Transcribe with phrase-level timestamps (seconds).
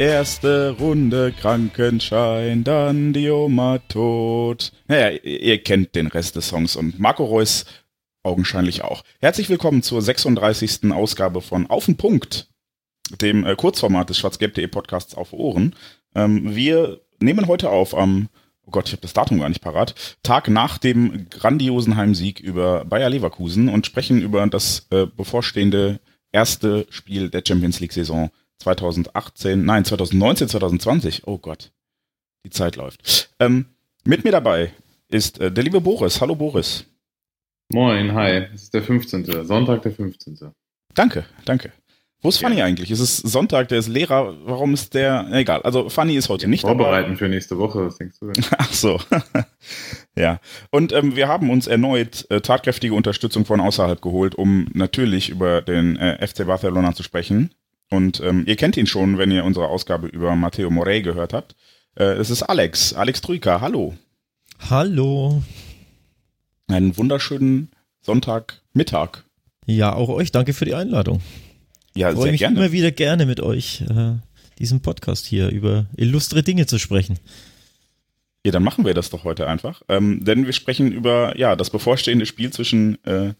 [0.00, 4.72] Erste Runde Krankenschein, dann die Oma tot.
[4.88, 7.66] Naja, ihr kennt den Rest des Songs und Marco Reus
[8.22, 9.04] augenscheinlich auch.
[9.20, 10.90] Herzlich willkommen zur 36.
[10.90, 12.48] Ausgabe von Auf den Punkt,
[13.20, 15.74] dem äh, Kurzformat des schwarzgelb.de Podcasts auf Ohren.
[16.14, 18.30] Ähm, wir nehmen heute auf am,
[18.64, 22.86] oh Gott, ich habe das Datum gar nicht parat, Tag nach dem grandiosen Heimsieg über
[22.86, 26.00] Bayer Leverkusen und sprechen über das äh, bevorstehende
[26.32, 31.26] erste Spiel der Champions League Saison 2018, nein, 2019, 2020.
[31.26, 31.72] Oh Gott,
[32.44, 33.30] die Zeit läuft.
[33.38, 33.66] Ähm,
[34.04, 34.72] mit mir dabei
[35.08, 36.20] ist äh, der liebe Boris.
[36.20, 36.84] Hallo Boris.
[37.72, 38.46] Moin, hi.
[38.54, 39.44] Es ist der 15.
[39.44, 40.38] Sonntag der 15.
[40.94, 41.72] Danke, danke.
[42.22, 42.66] Wo ist Fanny ja.
[42.66, 42.90] eigentlich?
[42.90, 44.36] Es ist Sonntag, der ist Lehrer.
[44.44, 45.26] Warum ist der?
[45.32, 45.62] Egal.
[45.62, 47.16] Also Fanny ist heute ja, nicht vorbereiten dabei.
[47.16, 47.86] für nächste Woche.
[47.86, 48.44] Was denkst du denn?
[48.58, 49.00] Ach so.
[50.16, 50.38] ja.
[50.70, 55.62] Und ähm, wir haben uns erneut äh, tatkräftige Unterstützung von außerhalb geholt, um natürlich über
[55.62, 57.54] den äh, FC Barcelona zu sprechen.
[57.90, 61.56] Und ähm, ihr kennt ihn schon, wenn ihr unsere Ausgabe über Matteo Morey gehört habt.
[61.96, 63.60] Äh, es ist Alex, Alex Trüker.
[63.60, 63.94] Hallo.
[64.70, 65.42] Hallo.
[66.68, 69.24] Einen wunderschönen Sonntagmittag.
[69.66, 70.30] Ja, auch euch.
[70.30, 71.20] Danke für die Einladung.
[71.96, 72.58] Ja, ich freue sehr mich gerne.
[72.58, 74.12] immer wieder gerne mit euch äh,
[74.60, 77.18] diesen Podcast hier über illustre Dinge zu sprechen.
[78.46, 79.82] Ja, dann machen wir das doch heute einfach.
[79.88, 83.34] Ähm, denn wir sprechen über ja das bevorstehende Spiel zwischen äh,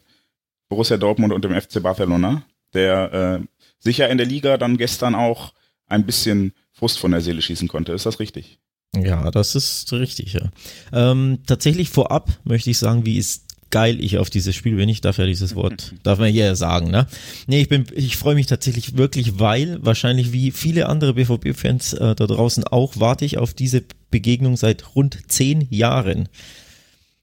[0.69, 2.43] Borussia Dortmund und dem FC Barcelona,
[2.75, 3.47] der äh,
[3.81, 5.53] sicher in der Liga dann gestern auch
[5.87, 7.93] ein bisschen Frust von der Seele schießen konnte.
[7.93, 8.59] Ist das richtig?
[8.97, 10.51] Ja, das ist richtig, ja.
[10.93, 14.89] Ähm, tatsächlich vorab möchte ich sagen, wie ist geil ich auf dieses Spiel bin.
[14.89, 17.07] Ich darf ja dieses Wort, darf man ja sagen, ne?
[17.47, 22.15] Nee, ich bin, ich freue mich tatsächlich wirklich, weil wahrscheinlich wie viele andere BVB-Fans äh,
[22.15, 26.29] da draußen auch, warte ich auf diese Begegnung seit rund zehn Jahren.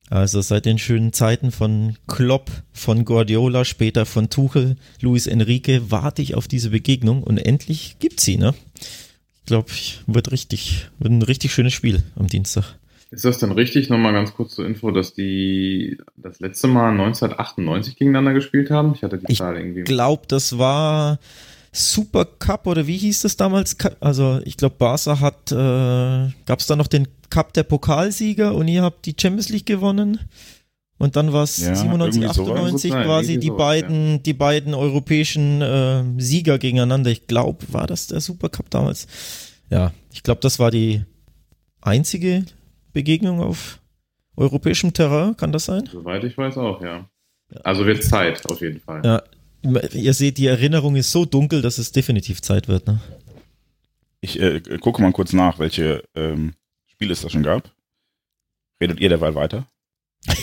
[0.09, 6.21] Also seit den schönen Zeiten von Klopp, von Guardiola, später von Tuchel, Luis Enrique, warte
[6.21, 8.53] ich auf diese Begegnung und endlich gibt's sie, ne?
[8.79, 9.69] Ich glaube,
[10.07, 12.75] wird richtig, wird ein richtig schönes Spiel am Dienstag.
[13.09, 13.89] Ist das denn richtig?
[13.89, 18.93] Nochmal ganz kurz zur Info, dass die das letzte Mal 1998 gegeneinander gespielt haben?
[18.95, 19.79] Ich hatte die ich Zahl irgendwie.
[19.79, 21.19] Ich glaube, das war
[21.71, 23.75] Super Cup oder wie hieß das damals?
[23.99, 28.67] Also ich glaube, Barca hat, äh, gab es da noch den Cup der Pokalsieger und
[28.67, 30.19] ihr habt die Champions League gewonnen.
[30.99, 34.17] Und dann war es ja, 97, 98 so quasi die sowas, beiden, ja.
[34.17, 37.11] die beiden europäischen äh, Sieger gegeneinander.
[37.11, 39.07] Ich glaube, war das der Supercup damals?
[39.69, 41.03] Ja, ich glaube, das war die
[41.81, 42.45] einzige
[42.93, 43.79] Begegnung auf
[44.35, 45.37] europäischem Terrain.
[45.37, 45.87] Kann das sein?
[45.91, 47.07] Soweit ich weiß auch, ja.
[47.63, 49.01] Also wird Zeit auf jeden Fall.
[49.05, 49.23] Ja,
[49.63, 52.87] ihr seht, die Erinnerung ist so dunkel, dass es definitiv Zeit wird.
[52.87, 52.99] Ne?
[54.21, 56.53] Ich äh, gucke mal kurz nach, welche ähm,
[56.87, 57.71] Spiele es da schon gab.
[58.81, 59.67] Redet ihr derweil weiter?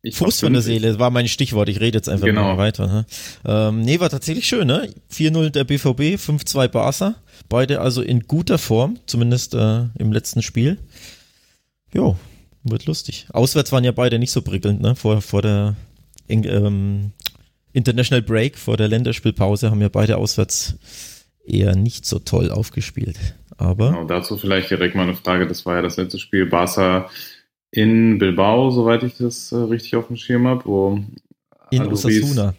[0.00, 1.68] Ich Frust von der Seele war mein Stichwort.
[1.68, 2.42] Ich rede jetzt einfach genau.
[2.42, 2.86] mal weiter.
[2.86, 3.06] Ne?
[3.44, 4.66] Ähm, nee, war tatsächlich schön.
[4.66, 4.92] Ne?
[5.12, 7.16] 4-0 der BVB, 5-2 Barca.
[7.48, 10.78] Beide also in guter Form, zumindest äh, im letzten Spiel.
[11.92, 12.16] Jo,
[12.62, 13.26] wird lustig.
[13.32, 14.94] Auswärts waren ja beide nicht so prickelnd, ne?
[14.94, 15.74] Vor, vor der
[16.28, 17.12] in, ähm,
[17.72, 20.76] International Break, vor der Länderspielpause, haben ja beide auswärts
[21.44, 23.18] eher nicht so toll aufgespielt.
[23.56, 25.46] Aber genau, dazu vielleicht direkt mal eine Frage.
[25.46, 27.10] Das war ja das letzte Spiel Barca
[27.70, 31.00] in Bilbao, soweit ich das äh, richtig auf dem Schirm habe, wo
[31.70, 32.54] in Aluris, Osasuna.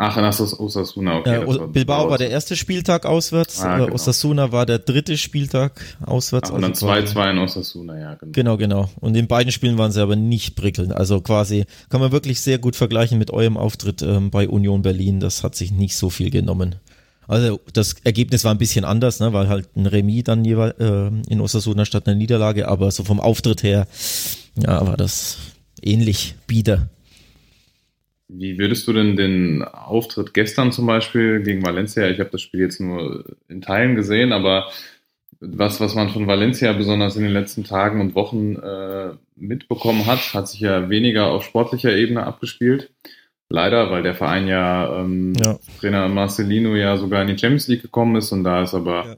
[0.00, 1.42] Ach, in Osasuna, okay.
[1.42, 3.94] Äh, war Bilbao war der erste Spieltag auswärts, ah, genau.
[3.94, 6.50] Osasuna war der dritte Spieltag auswärts.
[6.50, 8.32] Ach, und dann 2-2 also in Osasuna, ja, genau.
[8.32, 8.90] Genau, genau.
[9.00, 10.92] Und in beiden Spielen waren sie aber nicht prickelnd.
[10.92, 15.18] Also quasi kann man wirklich sehr gut vergleichen mit eurem Auftritt ähm, bei Union Berlin.
[15.18, 16.76] Das hat sich nicht so viel genommen.
[17.26, 21.10] Also das Ergebnis war ein bisschen anders, ne, weil halt ein Remis dann jeweils äh,
[21.28, 23.88] in Osasuna statt einer Niederlage, aber so vom Auftritt her,
[24.56, 25.38] ja, war das
[25.82, 26.88] ähnlich bieder.
[28.28, 32.60] Wie würdest du denn den Auftritt gestern zum Beispiel gegen Valencia, ich habe das Spiel
[32.60, 34.68] jetzt nur in Teilen gesehen, aber
[35.40, 40.34] was, was man von Valencia besonders in den letzten Tagen und Wochen äh, mitbekommen hat,
[40.34, 42.90] hat sich ja weniger auf sportlicher Ebene abgespielt.
[43.50, 45.58] Leider, weil der Verein ja, ähm, ja.
[45.80, 49.16] Trainer Marcelino ja sogar in die Champions League gekommen ist und da ist aber ja.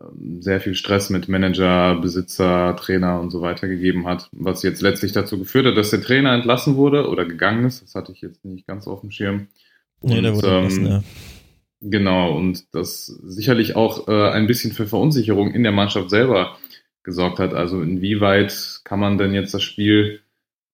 [0.00, 4.82] Ähm, sehr viel Stress mit Manager, Besitzer, Trainer und so weiter gegeben hat, was jetzt
[4.82, 7.82] letztlich dazu geführt hat, dass der Trainer entlassen wurde oder gegangen ist.
[7.82, 9.48] Das hatte ich jetzt nicht ganz auf dem Schirm.
[10.00, 11.02] Und, nee, der wurde ähm, entlassen, ja.
[11.86, 16.56] Genau, und das sicherlich auch äh, ein bisschen für Verunsicherung in der Mannschaft selber
[17.02, 17.52] gesorgt hat.
[17.52, 20.20] Also inwieweit kann man denn jetzt das Spiel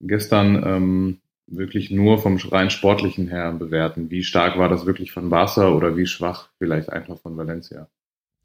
[0.01, 4.11] gestern ähm, wirklich nur vom rein sportlichen her bewerten?
[4.11, 7.89] Wie stark war das wirklich von Barca oder wie schwach vielleicht einfach von Valencia?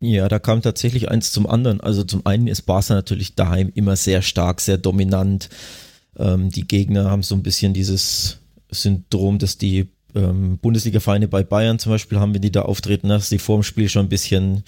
[0.05, 1.81] Ja, da kam tatsächlich eins zum anderen.
[1.81, 5.49] Also zum einen ist Barca natürlich daheim immer sehr stark, sehr dominant.
[6.17, 8.37] Ähm, die Gegner haben so ein bisschen dieses
[8.69, 13.29] Syndrom, dass die ähm, Bundesliga-Vereine bei Bayern zum Beispiel haben, wenn die da auftreten, dass
[13.29, 14.63] die vor dem Spiel schon ein bisschen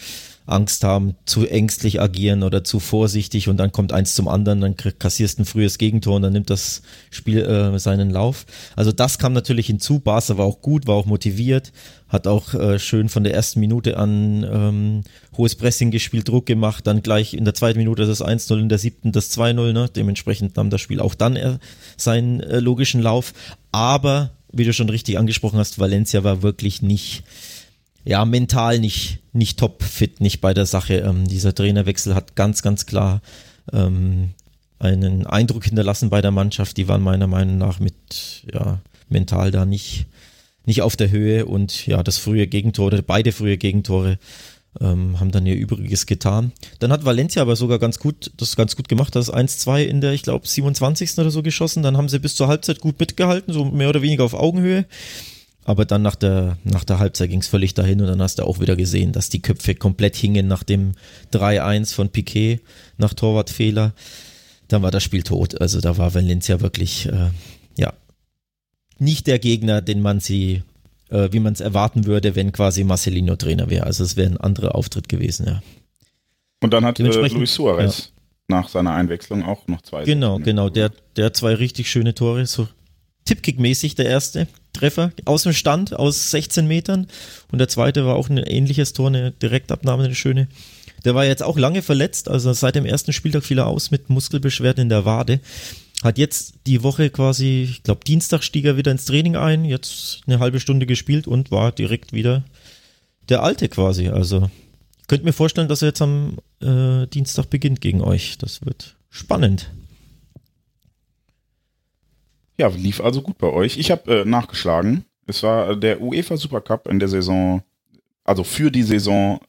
[0.48, 4.76] Angst haben, zu ängstlich agieren oder zu vorsichtig und dann kommt eins zum anderen, dann
[4.78, 8.46] kassierst ein frühes Gegentor und dann nimmt das Spiel äh, seinen Lauf.
[8.76, 10.00] Also das kam natürlich hinzu.
[10.00, 11.74] Barca war auch gut, war auch motiviert,
[12.08, 15.04] hat auch äh, schön von der ersten Minute an ähm,
[15.38, 18.78] hohes Pressing gespielt, Druck gemacht, dann gleich in der zweiten Minute das 1-0, in der
[18.78, 19.74] siebten das 2-0.
[19.74, 19.90] Ne?
[19.94, 21.58] Dementsprechend nahm das Spiel auch dann äh,
[21.98, 23.34] seinen äh, logischen Lauf.
[23.74, 27.24] Aber, wie du schon richtig angesprochen hast, Valencia war wirklich nicht
[28.08, 31.00] ja, mental nicht, nicht top fit, nicht bei der Sache.
[31.00, 33.22] Ähm, dieser Trainerwechsel hat ganz, ganz klar
[33.74, 34.30] ähm,
[34.80, 36.78] einen Eindruck hinterlassen bei der Mannschaft.
[36.78, 40.06] Die waren meiner Meinung nach mit, ja, mental da nicht,
[40.66, 44.20] nicht auf der Höhe und ja, das frühe Gegentor, beide frühe Gegentore
[44.82, 46.52] ähm, haben dann ihr Übriges getan.
[46.80, 50.14] Dann hat Valencia aber sogar ganz gut, das ganz gut gemacht, das 1-2 in der,
[50.14, 51.18] ich glaube, 27.
[51.18, 51.84] oder so geschossen.
[51.84, 54.86] Dann haben sie bis zur Halbzeit gut mitgehalten, so mehr oder weniger auf Augenhöhe.
[55.68, 58.44] Aber dann nach der, nach der Halbzeit ging es völlig dahin und dann hast du
[58.44, 60.94] auch wieder gesehen, dass die Köpfe komplett hingen nach dem
[61.34, 62.62] 3-1 von Piquet
[62.98, 63.94] nach Torwartfehler.
[64.70, 65.60] Dann war das Spiel tot.
[65.60, 67.32] Also da war Valencia wirklich, äh,
[67.78, 67.92] ja,
[68.98, 70.64] nicht der Gegner, den man sie,
[71.10, 73.86] äh, wie man es erwarten würde, wenn quasi Marcelino Trainer wäre.
[73.86, 75.62] Also es wäre ein anderer Auftritt gewesen, ja.
[76.62, 78.12] Und dann hat äh, Luis Suarez
[78.50, 78.58] ja.
[78.58, 80.04] nach seiner Einwechslung auch noch zwei.
[80.06, 80.70] Genau, genau.
[80.70, 82.68] Der, der hat zwei richtig schöne Tore, so
[83.28, 87.08] Tippkick-mäßig der erste Treffer aus dem Stand aus 16 Metern
[87.52, 90.48] und der zweite war auch ein ähnliches Tor, eine Direktabnahme, eine schöne.
[91.06, 94.10] Der war jetzt auch lange verletzt, also seit dem ersten Spieltag fiel er aus mit
[94.10, 95.40] Muskelbeschwerden in der Wade.
[96.04, 100.22] Hat jetzt die Woche quasi, ich glaube Dienstag stieg er wieder ins Training ein, jetzt
[100.28, 102.44] eine halbe Stunde gespielt und war direkt wieder
[103.30, 104.10] der Alte quasi.
[104.10, 104.50] Also
[105.08, 108.38] könnt mir vorstellen, dass er jetzt am äh, Dienstag beginnt gegen euch.
[108.38, 109.72] Das wird spannend.
[112.58, 113.78] Ja, lief also gut bei euch.
[113.78, 115.06] Ich habe äh, nachgeschlagen.
[115.26, 117.62] Es war der UEFA Supercup in der Saison,
[118.24, 119.40] also für die Saison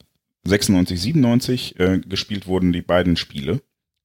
[0.44, 3.60] 96, 97 äh, gespielt wurden die beiden Spiele.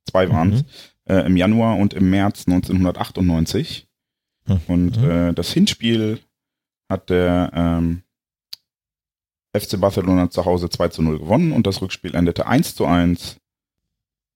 [0.10, 0.62] Zwei waren es.
[0.62, 0.68] Mhm.
[1.06, 3.88] Äh, Im Januar und im März 1998.
[4.46, 4.60] Mhm.
[4.68, 6.20] Und äh, das Hinspiel
[6.90, 8.04] hat der ähm,
[9.58, 13.38] FC Barcelona zu Hause 2 zu 0 gewonnen und das Rückspiel endete 1 zu 1.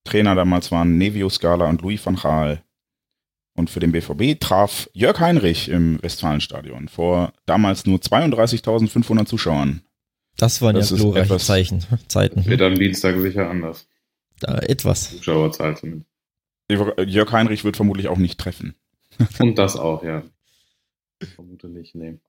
[0.03, 2.63] Trainer damals waren Nevio Scala und Louis van Gaal.
[3.55, 9.81] Und für den BVB traf Jörg Heinrich im Westfalenstadion vor damals nur 32.500 Zuschauern.
[10.37, 12.45] Das waren das ja glorreiche Zeichen, Zeiten.
[12.45, 13.87] Wird am Dienstag sicher anders.
[14.39, 15.09] Da etwas.
[15.09, 16.07] Zuschauerzahl zumindest.
[16.69, 18.75] Jörg Heinrich wird vermutlich auch nicht treffen.
[19.39, 20.23] Und das auch, ja.
[21.35, 22.19] Vermute nicht, nee.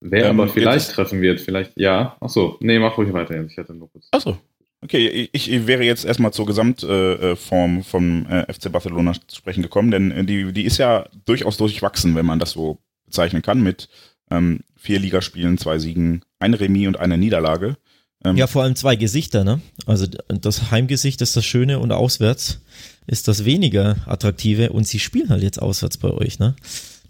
[0.00, 2.16] Wer ähm, aber vielleicht treffen wird, vielleicht, ja.
[2.20, 3.52] Achso, nee, mach ruhig weiter jetzt.
[3.52, 4.08] Ich hatte nur kurz.
[4.12, 4.38] Achso,
[4.82, 9.62] Okay, ich, ich wäre jetzt erstmal zur Gesamtform äh, vom äh, FC Barcelona zu sprechen
[9.62, 13.62] gekommen, denn äh, die, die ist ja durchaus durchwachsen, wenn man das so bezeichnen kann,
[13.62, 13.88] mit
[14.30, 17.78] ähm, vier Ligaspielen, zwei Siegen, ein Remis und eine Niederlage.
[18.24, 19.60] Ähm, ja, vor allem zwei Gesichter, ne?
[19.86, 22.60] Also das Heimgesicht ist das Schöne und auswärts
[23.06, 26.56] ist das weniger attraktive und sie spielen halt jetzt auswärts bei euch, ne?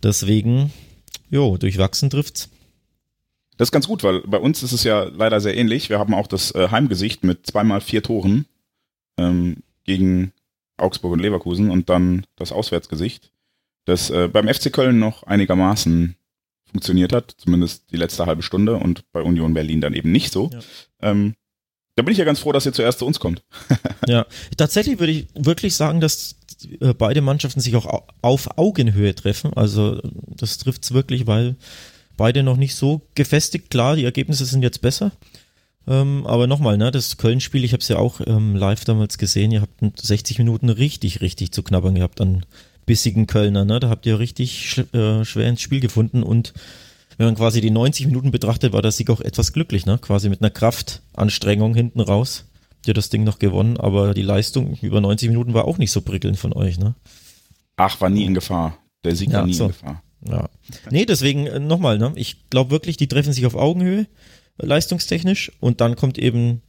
[0.03, 0.73] Deswegen,
[1.31, 2.51] jo, durchwachsen trifft's.
[3.57, 5.89] Das ist ganz gut, weil bei uns ist es ja leider sehr ähnlich.
[5.89, 8.45] Wir haben auch das äh, Heimgesicht mit zweimal vier Toren
[9.17, 10.33] ähm, gegen
[10.77, 13.33] Augsburg und Leverkusen und dann das Auswärtsgesicht,
[13.87, 16.17] das äh, beim FC Köln noch einigermaßen
[16.71, 20.51] funktioniert hat, zumindest die letzte halbe Stunde und bei Union Berlin dann eben nicht so.
[20.53, 20.61] Ja.
[21.11, 21.35] Ähm,
[21.95, 23.43] da bin ich ja ganz froh, dass ihr zuerst zu uns kommt.
[24.07, 26.37] ja, tatsächlich würde ich wirklich sagen, dass
[26.81, 29.55] äh, beide Mannschaften sich auch auf Augenhöhe treffen.
[29.55, 31.57] Also das trifft es wirklich, weil
[32.17, 33.71] Beide noch nicht so gefestigt.
[33.71, 35.13] Klar, die Ergebnisse sind jetzt besser.
[35.87, 39.53] Ähm, aber nochmal, ne, das Köln-Spiel, ich habe es ja auch ähm, live damals gesehen,
[39.53, 42.45] ihr habt 60 Minuten richtig, richtig zu knabbern gehabt an
[42.87, 43.65] bissigen Kölner.
[43.65, 43.81] Ne?
[43.81, 46.55] Da habt ihr richtig sch äh, schwer ins Spiel gefunden und
[47.19, 49.99] wenn man quasi die 90 Minuten betrachtet, war der Sieg auch etwas glücklich, ne?
[49.99, 52.45] Quasi mit einer Kraftanstrengung hinten raus.
[52.75, 55.93] Habt ihr das Ding noch gewonnen, aber die Leistung über 90 Minuten war auch nicht
[55.93, 56.95] so prickelnd von euch, ne?
[57.77, 58.79] Ach, war nie in Gefahr.
[59.05, 59.65] Der Sieg ja, war nie so.
[59.65, 60.03] in Gefahr.
[60.29, 60.49] Ja.
[60.91, 62.13] Nee, deswegen äh, nochmal, ne?
[62.17, 64.07] ich glaube wirklich, die treffen sich auf Augenhöhe,
[64.59, 66.63] äh, leistungstechnisch, und dann kommt eben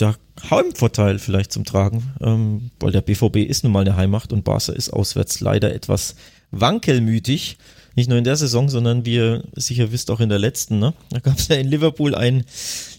[0.00, 0.16] der
[0.50, 4.72] Heimvorteil vielleicht zum Tragen, ähm, weil der BVB ist nun mal eine Heimmacht und Barca
[4.72, 6.16] ist auswärts leider etwas
[6.50, 7.58] wankelmütig.
[7.96, 10.80] Nicht nur in der Saison, sondern wie ihr sicher wisst, auch in der letzten.
[10.80, 10.94] Ne?
[11.10, 12.44] Da gab es ja in Liverpool ein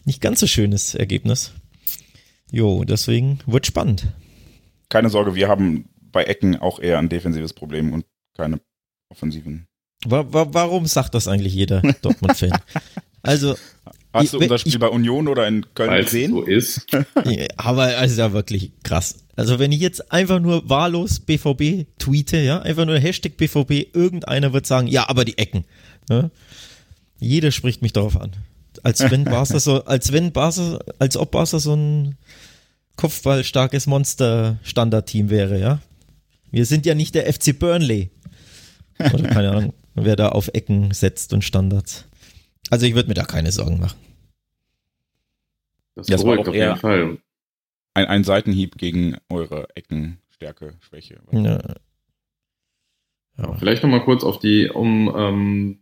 [0.06, 1.52] nicht ganz so schönes Ergebnis.
[2.50, 4.08] Jo, deswegen wird spannend.
[4.88, 8.06] Keine Sorge, wir haben bei Ecken auch eher ein defensives Problem und
[8.38, 8.62] keine
[9.10, 9.68] offensiven.
[10.06, 12.58] Wa wa warum sagt das eigentlich jeder Dortmund-Fan?
[13.22, 13.56] Also
[14.16, 16.32] Hast du Ich- unser Spiel ich- bei Union oder in Köln es gesehen?
[16.32, 16.88] so ist.
[17.26, 19.16] Ja, Aber also ja wirklich krass.
[19.36, 24.54] Also wenn ich jetzt einfach nur wahllos BVB tweete, ja, einfach nur Hashtag BVB, irgendeiner
[24.54, 25.66] wird sagen, ja, aber die Ecken.
[26.10, 26.30] Ja?
[27.20, 28.32] Jeder spricht mich darauf an.
[28.84, 32.16] Als wenn Barca so, als wenn Barca, als ob Barca so ein
[32.96, 35.80] kopfballstarkes Monster-Standardteam wäre, ja.
[36.52, 38.10] Wir sind ja nicht der FC Burnley.
[39.00, 42.06] Oder keine Ahnung, wer da auf Ecken setzt und Standards.
[42.70, 43.98] Also ich würde mir da keine Sorgen machen.
[45.96, 47.18] Das Ja, es war beruhigt auch auf eher- jeden Fall.
[47.94, 51.22] Ein, ein Seitenhieb gegen eure Ecken, Stärke, Schwäche.
[51.32, 51.62] Ja.
[53.38, 53.54] Ja.
[53.56, 55.80] Vielleicht nochmal kurz auf die, um, ähm,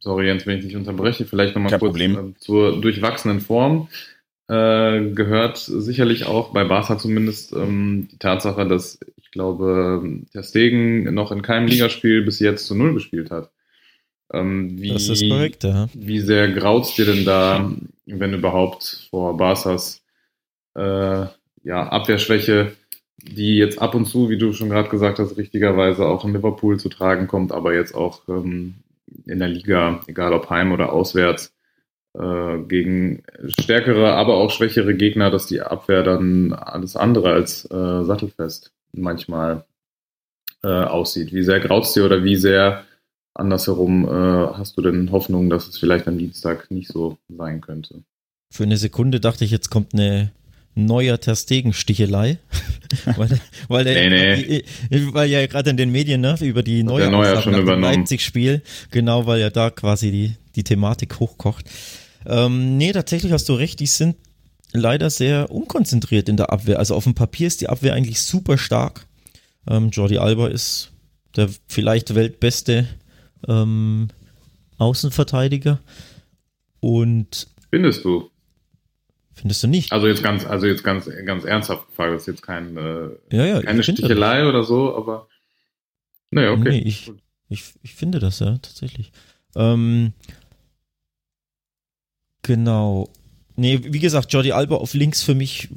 [0.00, 2.18] sorry Jens, wenn ich dich unterbreche, vielleicht nochmal kurz Problem.
[2.18, 3.88] ähm, zur durchwachsenen Form.
[4.48, 11.14] Äh, gehört sicherlich auch bei Barca zumindest ähm, die Tatsache, dass ich glaube, Ter Stegen
[11.14, 13.50] noch in keinem Ligaspiel bis jetzt zu Null gespielt hat.
[14.32, 15.88] Ähm, wie, Das ist korrekt, ja.
[15.94, 17.70] Wie sehr graut's dir denn da,
[18.06, 20.02] wenn überhaupt, vor Barca's
[20.74, 21.26] äh,
[21.64, 22.72] ja, Abwehrschwäche,
[23.22, 26.80] die jetzt ab und zu, wie du schon gerade gesagt hast, richtigerweise auch in Liverpool
[26.80, 28.74] zu tragen kommt, aber jetzt auch ähm,
[29.26, 31.54] in der Liga, egal ob heim oder auswärts,
[32.14, 33.22] äh, gegen
[33.60, 39.64] stärkere, aber auch schwächere Gegner, dass die Abwehr dann alles andere als äh, sattelfest manchmal
[40.62, 41.32] äh, aussieht.
[41.32, 42.84] Wie sehr graut's dir oder wie sehr
[43.34, 44.10] andersherum äh,
[44.54, 48.02] hast du denn Hoffnung, dass es vielleicht am Dienstag nicht so sein könnte?
[48.50, 50.32] Für eine Sekunde dachte ich, jetzt kommt eine
[50.74, 52.38] neuer Ter Stegen Stichelei,
[53.16, 54.64] weil, weil, der, Nee,
[55.12, 57.54] weil ja gerade in den Medien ne, über die neue Neuer schon.
[57.54, 61.66] Leipzig-Spiel, genau, weil ja da quasi die, die Thematik hochkocht.
[62.26, 64.16] Ähm, nee, tatsächlich hast du recht, die sind
[64.72, 66.78] leider sehr unkonzentriert in der Abwehr.
[66.78, 69.06] Also auf dem Papier ist die Abwehr eigentlich super stark.
[69.68, 70.92] Ähm, Jordi Alba ist
[71.36, 72.86] der vielleicht weltbeste
[73.48, 74.08] ähm,
[74.78, 75.78] Außenverteidiger.
[76.80, 78.32] Und Findest du?
[79.34, 79.92] findest du nicht?
[79.92, 83.44] Also jetzt ganz, also jetzt ganz, ganz ernsthaft gefragt, das ist jetzt kein, äh, Ja,
[83.44, 85.26] ja, keine Stichelei oder so, aber
[86.30, 86.70] naja, okay.
[86.70, 87.12] Nee, ich,
[87.48, 89.12] ich, ich finde das ja tatsächlich.
[89.56, 90.12] Ähm,
[92.42, 93.08] genau.
[93.56, 95.68] Nee, wie gesagt, Jordi Alba auf links für mich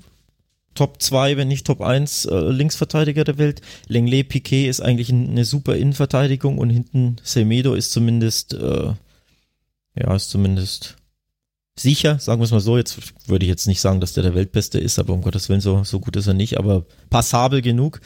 [0.75, 3.61] Top 2, wenn nicht Top 1 äh, Linksverteidiger der Welt.
[3.87, 8.93] Lenglet Piquet ist eigentlich ein- eine super Innenverteidigung und hinten Semedo ist zumindest, äh,
[9.97, 10.97] ja, ist zumindest
[11.77, 12.77] sicher, sagen wir es mal so.
[12.77, 15.59] Jetzt würde ich jetzt nicht sagen, dass der der Weltbeste ist, aber um Gottes Willen,
[15.61, 17.99] so, so gut ist er nicht, aber passabel genug.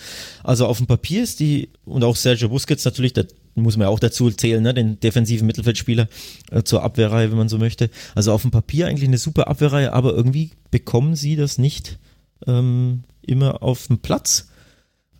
[0.44, 3.24] Also auf dem Papier ist die, und auch Sergio Busquets natürlich, da
[3.56, 6.08] muss man ja auch dazu zählen, ne, den defensiven Mittelfeldspieler
[6.52, 7.90] äh, zur Abwehrreihe, wenn man so möchte.
[8.16, 12.00] Also auf dem Papier eigentlich eine super Abwehrreihe, aber irgendwie bekommen sie das nicht
[12.48, 14.50] ähm, immer auf dem Platz.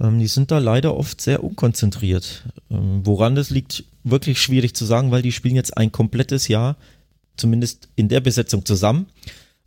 [0.02, 2.44] Ähm, die sind da leider oft sehr unkonzentriert.
[2.72, 6.78] Ähm, woran das liegt, wirklich schwierig zu sagen, weil die spielen jetzt ein komplettes Jahr,
[7.36, 9.08] zumindest in der Besetzung zusammen,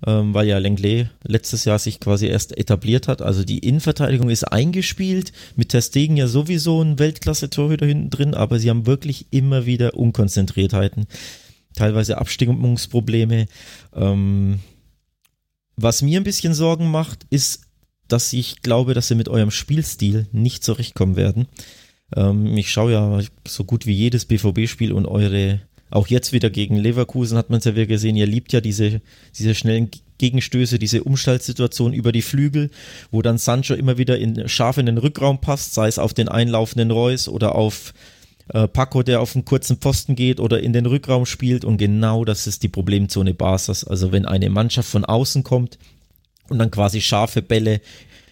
[0.07, 3.23] ähm, weil ja Lenglet letztes Jahr sich quasi erst etabliert hat.
[3.23, 8.59] Also die Innenverteidigung ist eingespielt, mit Ter Stegen ja sowieso ein Weltklasse-Torhüter hinten drin, aber
[8.59, 11.07] sie haben wirklich immer wieder Unkonzentriertheiten,
[11.75, 13.47] teilweise Abstimmungsprobleme.
[13.95, 14.61] Ähm,
[15.77, 17.63] was mir ein bisschen Sorgen macht, ist,
[18.09, 21.47] dass ich glaube, dass sie mit eurem Spielstil nicht zurechtkommen werden.
[22.15, 25.61] Ähm, ich schaue ja so gut wie jedes BVB-Spiel und eure,
[25.91, 29.01] auch jetzt wieder gegen Leverkusen hat man es ja wieder gesehen, ihr liebt ja diese,
[29.39, 32.71] diese schnellen Gegenstöße, diese Umschaltsituation über die Flügel,
[33.11, 36.29] wo dann Sancho immer wieder in, scharf in den Rückraum passt, sei es auf den
[36.29, 37.95] einlaufenden Reus oder auf
[38.53, 42.25] äh, Paco, der auf einen kurzen Pfosten geht oder in den Rückraum spielt und genau
[42.25, 43.85] das ist die Problemzone Barca's.
[43.85, 45.79] Also wenn eine Mannschaft von außen kommt
[46.49, 47.81] und dann quasi scharfe Bälle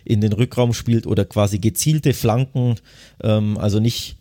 [0.05, 2.77] in den Rückraum spielt oder quasi gezielte Flanken,
[3.23, 4.17] ähm, also nicht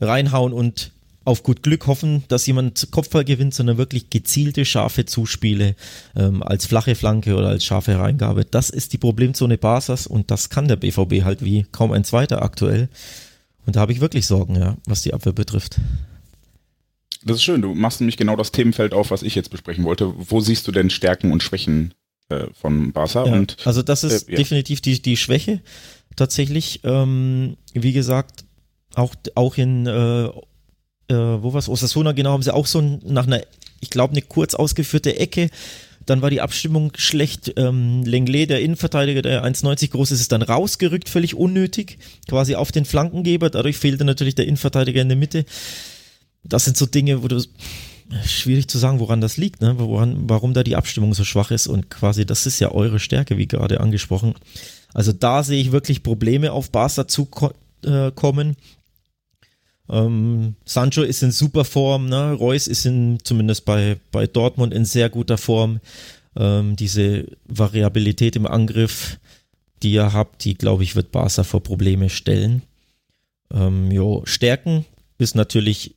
[0.00, 0.92] reinhauen und
[1.24, 5.74] auf gut Glück hoffen, dass jemand Kopfball gewinnt, sondern wirklich gezielte, scharfe Zuspiele
[6.16, 8.44] ähm, als flache Flanke oder als scharfe Reingabe.
[8.44, 12.42] Das ist die Problemzone Barca's und das kann der BVB halt wie kaum ein zweiter
[12.42, 12.88] aktuell.
[13.66, 15.80] Und da habe ich wirklich Sorgen, ja, was die Abwehr betrifft.
[17.24, 20.12] Das ist schön, du machst nämlich genau das Themenfeld auf, was ich jetzt besprechen wollte.
[20.16, 21.94] Wo siehst du denn Stärken und Schwächen
[22.28, 23.24] äh, von Barca?
[23.24, 24.36] Ja, Und also das ist äh, ja.
[24.36, 25.62] definitiv die, die Schwäche.
[26.16, 28.44] Tatsächlich, ähm, wie gesagt,
[28.94, 30.32] auch, auch in, äh, äh,
[31.08, 33.40] wo war's, Osasuna, genau, haben sie auch so ein, nach einer,
[33.80, 35.48] ich glaube, eine kurz ausgeführte Ecke
[36.06, 37.52] dann war die Abstimmung schlecht.
[37.56, 42.72] Ähm, Lenglet, der Innenverteidiger, der 1,90 groß ist, ist dann rausgerückt, völlig unnötig, quasi auf
[42.72, 43.50] den Flankengeber.
[43.50, 45.44] Dadurch fehlte natürlich der Innenverteidiger in der Mitte.
[46.42, 47.42] Das sind so Dinge, wo du
[48.26, 49.78] schwierig zu sagen, woran das liegt, ne?
[49.78, 53.38] woran, warum da die Abstimmung so schwach ist und quasi das ist ja eure Stärke,
[53.38, 54.34] wie gerade angesprochen.
[54.92, 57.28] Also da sehe ich wirklich Probleme auf Barca zu
[57.84, 58.52] äh.
[59.88, 62.32] Ähm, Sancho ist in super Form, ne?
[62.32, 65.80] Reus ist in, zumindest bei, bei Dortmund in sehr guter Form.
[66.36, 69.18] Ähm, diese Variabilität im Angriff,
[69.82, 72.62] die ihr habt, die glaube ich wird Barca vor Probleme stellen.
[73.52, 74.84] Ähm, jo, Stärken
[75.18, 75.94] ist natürlich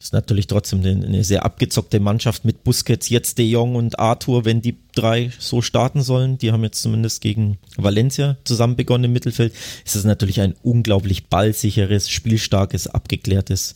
[0.00, 4.46] ist natürlich trotzdem eine, eine, sehr abgezockte Mannschaft mit Busquets, jetzt De Jong und Arthur,
[4.46, 6.38] wenn die drei so starten sollen.
[6.38, 9.52] Die haben jetzt zumindest gegen Valencia zusammen begonnen im Mittelfeld.
[9.84, 13.74] Ist das natürlich ein unglaublich ballsicheres, spielstarkes, abgeklärtes,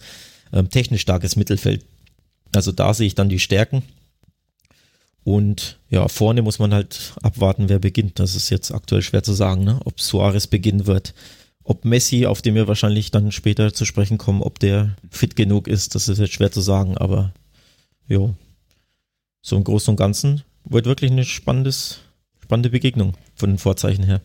[0.55, 1.85] ähm, technisch starkes Mittelfeld.
[2.55, 3.83] Also da sehe ich dann die Stärken.
[5.25, 8.19] Und ja, vorne muss man halt abwarten, wer beginnt.
[8.19, 9.79] Das ist jetzt aktuell schwer zu sagen, ne?
[9.85, 11.13] ob Suarez beginnen wird
[11.65, 15.67] ob Messi, auf dem wir wahrscheinlich dann später zu sprechen kommen, ob der fit genug
[15.67, 17.33] ist, das ist jetzt schwer zu sagen, aber
[18.07, 18.35] jo.
[19.41, 22.01] So im Großen und Ganzen wird wirklich eine spannendes,
[22.43, 24.21] spannende Begegnung von den Vorzeichen her.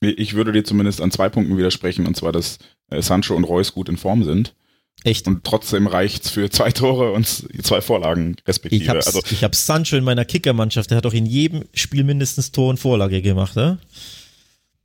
[0.00, 2.58] Ich würde dir zumindest an zwei Punkten widersprechen, und zwar, dass
[2.90, 4.54] äh, Sancho und Reus gut in Form sind.
[5.04, 5.26] Echt?
[5.26, 8.82] Und trotzdem reicht's für zwei Tore und zwei Vorlagen respektive.
[8.82, 12.04] Ich habe also, ich hab Sancho in meiner Kickermannschaft, der hat doch in jedem Spiel
[12.04, 13.78] mindestens Tor und Vorlage gemacht, oder?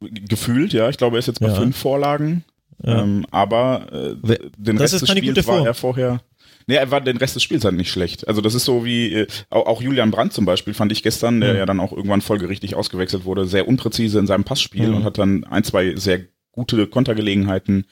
[0.02, 0.90] Gefühlt, ja.
[0.90, 1.56] Ich glaube, er ist jetzt bei ja.
[1.56, 2.44] fünf Vorlagen.
[2.84, 3.04] Ja.
[3.04, 6.22] Ähm, aber äh, den das Rest des Spiels war er vorher.
[6.68, 8.28] Nee, er war den Rest des Spiels halt nicht schlecht.
[8.28, 11.42] Also das ist so wie äh, auch, auch Julian Brandt zum Beispiel fand ich gestern,
[11.42, 11.60] der mhm.
[11.60, 14.96] ja dann auch irgendwann folgerichtig ausgewechselt wurde, sehr unpräzise in seinem Passspiel mhm.
[14.96, 17.86] und hat dann ein, zwei sehr gute Kontergelegenheiten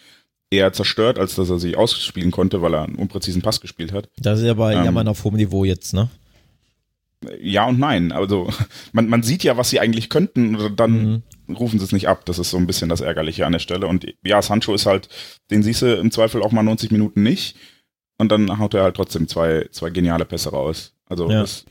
[0.51, 4.09] eher zerstört, als dass er sie ausspielen konnte, weil er einen unpräzisen Pass gespielt hat.
[4.17, 6.09] Das ist ja bei ähm, Jammern auf hohem Niveau jetzt, ne?
[7.41, 8.11] Ja und nein.
[8.11, 8.49] Also
[8.93, 11.23] man, man sieht ja, was sie eigentlich könnten, und dann mhm
[11.57, 12.25] rufen sie es nicht ab.
[12.25, 13.87] Das ist so ein bisschen das Ärgerliche an der Stelle.
[13.87, 15.09] Und ja, Sancho ist halt,
[15.51, 17.55] den siehst du im Zweifel auch mal 90 Minuten nicht.
[18.17, 20.93] Und dann haut er halt trotzdem zwei, zwei geniale Pässe raus.
[21.05, 21.41] Also ja.
[21.41, 21.65] das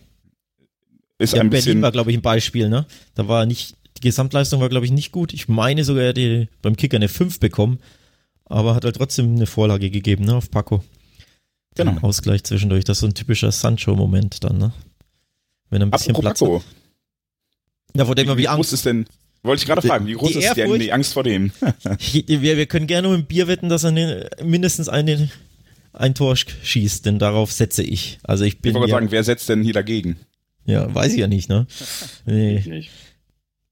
[1.18, 1.66] ist ja, ein bisschen.
[1.72, 2.86] Berlin war, glaube ich, ein Beispiel, ne?
[3.14, 5.34] Da war nicht, die Gesamtleistung war, glaube ich, nicht gut.
[5.34, 7.80] Ich meine sogar, er hätte beim Kicker eine 5 bekommen,
[8.46, 10.82] aber hat halt trotzdem eine Vorlage gegeben, ne, auf Paco.
[11.74, 11.98] Genau.
[12.00, 12.84] Ausgleich zwischendurch.
[12.84, 14.72] Das ist so ein typischer Sancho-Moment dann, ne?
[15.70, 16.58] Wenn er ein bisschen Apropos Platz Paco.
[16.60, 16.64] hat.
[17.96, 18.72] Ja, vor dem wie, wie Angst.
[18.72, 19.06] ist denn,
[19.42, 21.52] wollte ich gerade fragen, wie groß die ist denn die Angst vor dem?
[22.26, 25.30] wir, wir können gerne um ein Bier wetten, dass er eine, mindestens eine,
[25.92, 28.18] ein Tor schießt, denn darauf setze ich.
[28.22, 28.70] Also ich bin.
[28.70, 30.16] Ich wollte ja, sagen, wer setzt denn hier dagegen?
[30.64, 31.66] Ja, weiß ich ja nicht, ne?
[32.26, 32.62] Nee.
[32.66, 32.90] Nicht.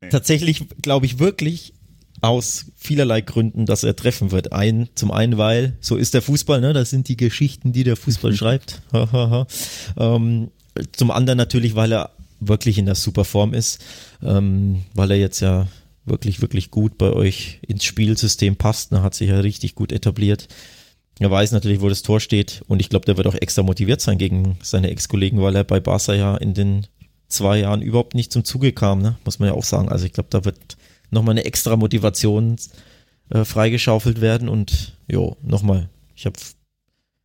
[0.00, 0.08] Nee.
[0.08, 1.74] Tatsächlich glaube ich wirklich
[2.22, 4.52] aus vielerlei Gründen, dass er treffen wird.
[4.52, 6.72] Ein, zum einen, weil so ist der Fußball, ne?
[6.72, 8.82] Das sind die Geschichten, die der Fußball schreibt.
[9.96, 10.50] ähm,
[10.92, 12.10] zum anderen natürlich, weil er
[12.40, 13.82] wirklich in der super Form ist,
[14.22, 15.66] ähm, weil er jetzt ja
[16.04, 18.92] wirklich, wirklich gut bei euch ins Spielsystem passt.
[18.92, 20.48] Er hat sich ja richtig gut etabliert.
[21.18, 24.00] Er weiß natürlich, wo das Tor steht und ich glaube, der wird auch extra motiviert
[24.00, 26.86] sein gegen seine Ex-Kollegen, weil er bei Barca ja in den
[27.28, 29.16] zwei Jahren überhaupt nicht zum Zuge kam, ne?
[29.24, 29.88] muss man ja auch sagen.
[29.88, 30.76] Also ich glaube, da wird
[31.10, 32.56] nochmal eine extra Motivation
[33.30, 36.36] äh, freigeschaufelt werden und jo, nochmal, ich habe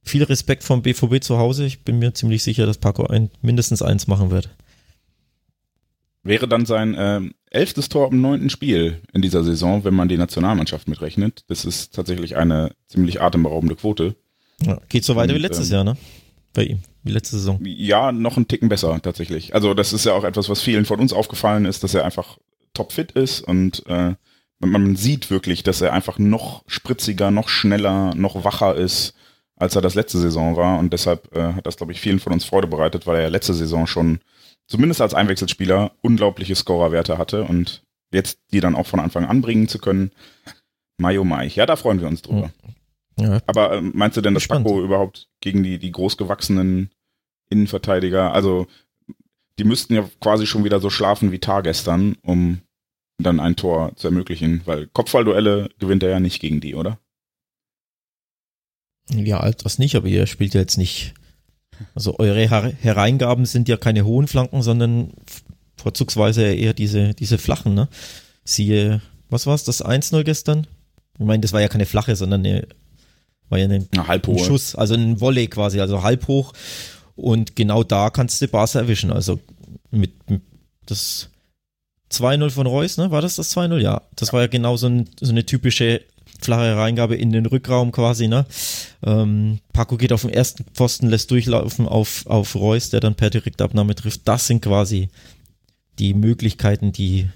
[0.03, 1.65] viel Respekt vom BVB zu Hause.
[1.65, 4.49] Ich bin mir ziemlich sicher, dass Paco ein, mindestens eins machen wird.
[6.23, 10.17] Wäre dann sein äh, elftes Tor im neunten Spiel in dieser Saison, wenn man die
[10.17, 11.43] Nationalmannschaft mitrechnet.
[11.47, 14.15] Das ist tatsächlich eine ziemlich atemberaubende Quote.
[14.61, 15.97] Ja, geht so weiter Und, wie letztes ähm, Jahr, ne?
[16.53, 17.59] Bei ihm, wie letzte Saison.
[17.63, 19.55] Ja, noch einen Ticken besser tatsächlich.
[19.55, 22.37] Also das ist ja auch etwas, was vielen von uns aufgefallen ist, dass er einfach
[22.73, 24.15] topfit ist und äh,
[24.59, 29.15] man sieht wirklich, dass er einfach noch spritziger, noch schneller, noch wacher ist,
[29.62, 30.80] als er das letzte Saison war.
[30.80, 33.28] Und deshalb äh, hat das, glaube ich, vielen von uns Freude bereitet, weil er ja
[33.28, 34.19] letzte Saison schon
[34.67, 39.67] zumindest als Einwechselspieler unglaubliche Scorerwerte hatte und jetzt die dann auch von Anfang an bringen
[39.67, 40.12] zu können.
[40.97, 41.47] Mayo Mai.
[41.47, 42.52] Ja, da freuen wir uns drüber.
[43.19, 43.39] Ja.
[43.45, 46.89] Aber äh, meinst du denn, dass Paco überhaupt gegen die, die großgewachsenen
[47.50, 48.65] Innenverteidiger, also
[49.60, 52.62] die müssten ja quasi schon wieder so schlafen wie Tar gestern, um
[53.19, 56.97] dann ein Tor zu ermöglichen, weil Kopfballduelle gewinnt er ja nicht gegen die, oder?
[59.13, 61.13] Ja, das nicht, aber ihr spielt ja jetzt nicht
[61.95, 65.13] also eure Hereingaben sind ja keine hohen Flanken, sondern
[65.78, 67.88] vorzugsweise eher diese, diese flachen, ne?
[68.43, 70.67] Siehe, was war's, das 1-0 gestern?
[71.19, 72.67] Ich meine, das war ja keine flache, sondern eine,
[73.50, 76.54] war ja eine, halb ein Schuss, also ein Volley quasi, also halb hoch.
[77.15, 79.12] Und genau da kannst du Barca erwischen.
[79.12, 79.39] Also
[79.91, 80.41] mit, mit
[80.86, 81.30] das
[82.12, 83.12] 2-0 von Reus, ne?
[83.12, 83.78] War das das 2-0?
[83.78, 84.02] Ja.
[84.15, 86.02] Das war ja genau so, ein, so eine typische
[86.41, 88.45] flache Reingabe in den Rückraum quasi, ne?
[89.04, 93.30] Ähm, Paco geht auf den ersten Pfosten, lässt durchlaufen auf, auf Reus, der dann per
[93.30, 94.21] Direktabnahme trifft.
[94.25, 95.10] Das sind quasi
[95.99, 97.27] die Möglichkeiten, die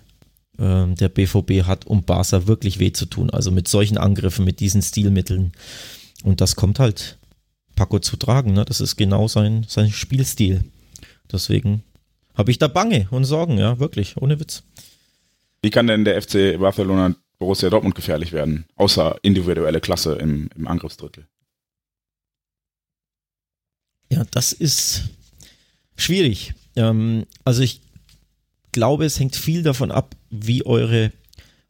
[0.60, 3.30] ähm, der BVB hat, um Barca wirklich weh zu tun.
[3.30, 5.52] Also mit solchen Angriffen, mit diesen Stilmitteln.
[6.24, 7.18] Und das kommt halt
[7.76, 8.54] Paco zu tragen.
[8.54, 8.66] Ne?
[8.66, 10.64] Das ist genau sein, sein Spielstil.
[11.32, 11.84] Deswegen
[12.36, 14.64] habe ich da Bange und Sorgen, ja, wirklich, ohne Witz.
[15.62, 20.68] Wie kann denn der FC Barcelona Borussia Dortmund gefährlich werden, außer individuelle Klasse im, im
[20.68, 21.28] Angriffsdrittel?
[24.10, 25.10] Ja, das ist
[25.98, 26.54] schwierig.
[26.76, 27.82] Ähm, also ich
[28.72, 31.12] glaube, es hängt viel davon ab, wie eure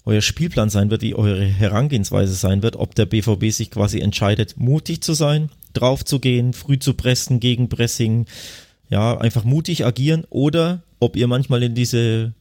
[0.05, 4.55] euer Spielplan sein wird, wie eure Herangehensweise sein wird, ob der BVB sich quasi entscheidet,
[4.55, 8.27] mutig zu sein, drauf zu gehen, früh zu pressen, gegen Pressing,
[8.89, 12.33] ja, einfach mutig agieren oder ob ihr manchmal in diese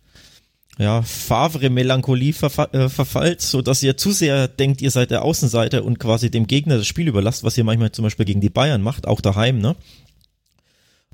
[0.79, 5.85] ja, Favre-Melancholie verfa äh, verfallt, so dass ihr zu sehr denkt, ihr seid der Außenseiter
[5.85, 8.83] und quasi dem Gegner das Spiel überlasst, was ihr manchmal zum Beispiel gegen die Bayern
[8.83, 9.77] macht, auch daheim, ne?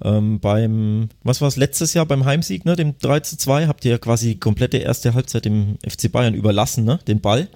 [0.03, 3.85] Ähm, beim, was war es letztes Jahr beim Heimsieg, ne, dem 3 zu 2, habt
[3.85, 7.49] ihr ja quasi die komplette erste Halbzeit dem FC Bayern überlassen, ne, den Ball.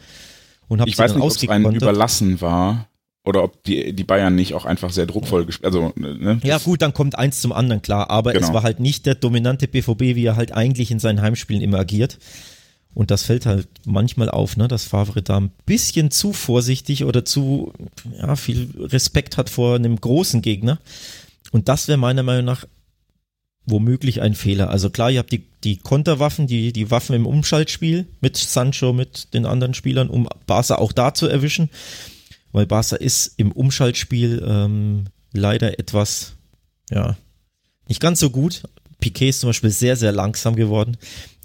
[0.68, 2.86] Und habt ich weiß nicht, ob es ein Überlassen war
[3.24, 6.82] oder ob die, die Bayern nicht auch einfach sehr druckvoll gespielt, also, ne, Ja gut,
[6.82, 8.46] dann kommt eins zum anderen, klar, aber genau.
[8.46, 11.78] es war halt nicht der dominante BVB, wie er halt eigentlich in seinen Heimspielen immer
[11.78, 12.18] agiert.
[12.92, 17.24] Und das fällt halt manchmal auf, ne, dass Favre da ein bisschen zu vorsichtig oder
[17.24, 17.72] zu
[18.18, 20.78] ja, viel Respekt hat vor einem großen Gegner.
[21.50, 22.66] Und das wäre meiner Meinung nach
[23.66, 24.70] womöglich ein Fehler.
[24.70, 29.32] Also klar, ihr habt die, die Konterwaffen, die, die Waffen im Umschaltspiel mit Sancho, mit
[29.34, 31.70] den anderen Spielern, um Barca auch da zu erwischen.
[32.54, 36.34] Weil Barca ist im Umschaltspiel ähm, leider etwas,
[36.88, 37.16] ja,
[37.88, 38.62] nicht ganz so gut.
[39.00, 40.96] Piquet ist zum Beispiel sehr, sehr langsam geworden.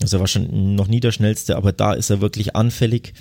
[0.04, 3.13] Also er war schon noch nie der schnellste, aber da ist er wirklich anfällig.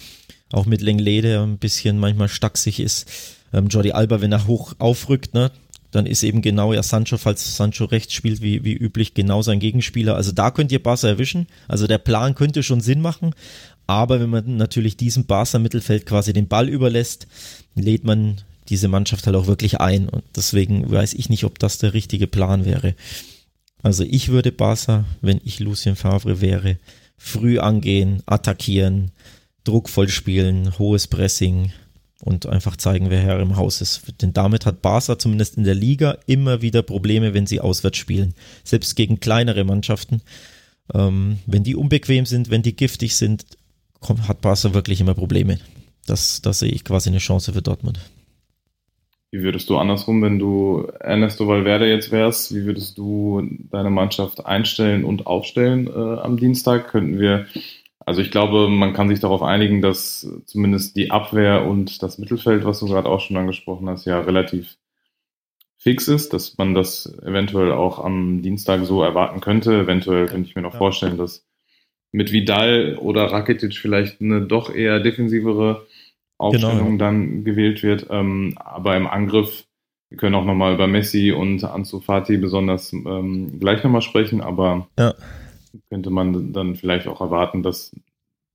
[0.52, 3.10] Auch mit Lenglet, der ein bisschen manchmal stacksig ist.
[3.54, 5.50] Ähm, Jordi Alba, wenn er hoch aufrückt, ne,
[5.90, 9.60] dann ist eben genau ja Sancho, falls Sancho rechts spielt, wie, wie üblich, genau sein
[9.60, 10.14] Gegenspieler.
[10.14, 11.46] Also da könnt ihr Barca erwischen.
[11.68, 13.34] Also der Plan könnte schon Sinn machen.
[13.88, 17.26] Aber wenn man natürlich diesem Barca Mittelfeld quasi den Ball überlässt,
[17.74, 18.36] lädt man
[18.68, 20.08] diese Mannschaft halt auch wirklich ein.
[20.08, 22.94] Und deswegen weiß ich nicht, ob das der richtige Plan wäre.
[23.82, 26.78] Also ich würde Barca, wenn ich Lucien Favre wäre,
[27.16, 29.10] früh angehen, attackieren,
[29.64, 31.72] druckvoll spielen, hohes Pressing,
[32.20, 34.02] und einfach zeigen, wer Herr im Haus ist.
[34.22, 38.34] Denn damit hat Barca zumindest in der Liga immer wieder Probleme, wenn sie auswärts spielen.
[38.64, 40.22] Selbst gegen kleinere Mannschaften.
[40.94, 43.44] Ähm, wenn die unbequem sind, wenn die giftig sind,
[44.00, 45.58] hat Barca wirklich immer Probleme.
[46.06, 48.00] Das, das sehe ich quasi eine Chance für Dortmund.
[49.30, 54.46] Wie würdest du andersrum, wenn du Ernesto Valverde jetzt wärst, wie würdest du deine Mannschaft
[54.46, 56.88] einstellen und aufstellen äh, am Dienstag?
[56.88, 57.46] Könnten wir
[58.08, 62.64] also ich glaube, man kann sich darauf einigen, dass zumindest die Abwehr und das Mittelfeld,
[62.64, 64.78] was du gerade auch schon angesprochen hast, ja relativ
[65.76, 69.80] fix ist, dass man das eventuell auch am Dienstag so erwarten könnte.
[69.80, 70.78] Eventuell könnte ich mir noch ja.
[70.78, 71.46] vorstellen, dass
[72.12, 75.86] mit Vidal oder Rakitic vielleicht eine doch eher defensivere
[76.38, 76.98] Aufstellung genau.
[76.98, 78.06] dann gewählt wird.
[78.10, 79.64] Ähm, aber im Angriff,
[80.08, 84.88] wir können auch nochmal über Messi und Ansu Fati besonders ähm, gleich nochmal sprechen, aber
[84.98, 85.14] ja
[85.88, 87.94] könnte man dann vielleicht auch erwarten, dass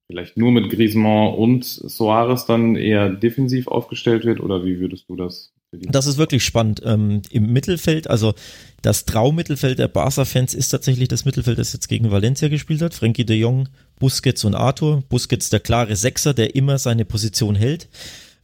[0.08, 5.16] vielleicht nur mit Griezmann und Soares dann eher defensiv aufgestellt wird oder wie würdest du
[5.16, 5.54] das?
[5.82, 6.82] Das ist wirklich spannend.
[6.86, 8.34] Ähm, Im Mittelfeld, also
[8.82, 12.94] das Traummittelfeld der Barca-Fans ist tatsächlich das Mittelfeld, das jetzt gegen Valencia gespielt hat.
[12.94, 15.04] Frankie de Jong, Busquets und Arthur.
[15.10, 17.88] Busquets der klare Sechser, der immer seine Position hält.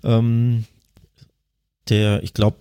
[0.03, 0.65] Ähm,
[1.89, 2.57] der, ich glaube,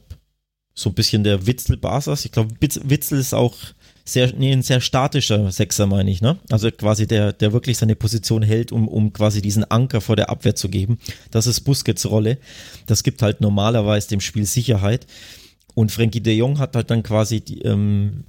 [0.75, 2.25] so ein bisschen der Witzel Barca's.
[2.25, 3.57] Ich glaube, Witzel ist auch
[4.09, 6.39] sehr, nee, ein sehr statischer Sechser, meine ich, ne?
[6.51, 10.31] Also quasi der, der wirklich seine Position hält, um, um quasi diesen Anker vor der
[10.31, 10.99] Abwehr zu geben.
[11.31, 12.39] Das ist Busquets Rolle.
[12.87, 15.07] Das gibt halt normalerweise dem Spiel Sicherheit.
[15.75, 18.25] Und Frankie de Jong hat halt dann quasi, die, ähm,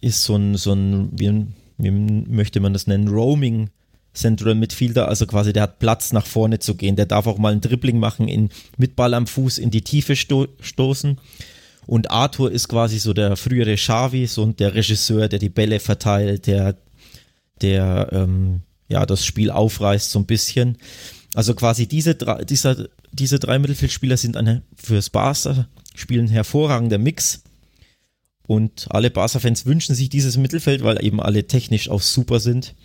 [0.00, 1.46] ist so ein, so ein, wie,
[1.78, 3.70] wie möchte man das nennen, Roaming
[4.12, 6.96] Central Midfielder, also quasi der hat Platz nach vorne zu gehen.
[6.96, 10.16] Der darf auch mal ein Dribbling machen, in, mit Ball am Fuß in die Tiefe
[10.16, 11.18] sto stoßen.
[11.90, 16.46] Und Arthur ist quasi so der frühere Xavi, so der Regisseur, der die Bälle verteilt,
[16.46, 16.76] der,
[17.62, 20.78] der ähm, ja das Spiel aufreißt so ein bisschen.
[21.34, 27.42] Also quasi diese drei, dieser, diese drei Mittelfeldspieler sind eine fürs Barca spielen hervorragender Mix.
[28.46, 32.76] Und alle Barca-Fans wünschen sich dieses Mittelfeld, weil eben alle technisch auch super sind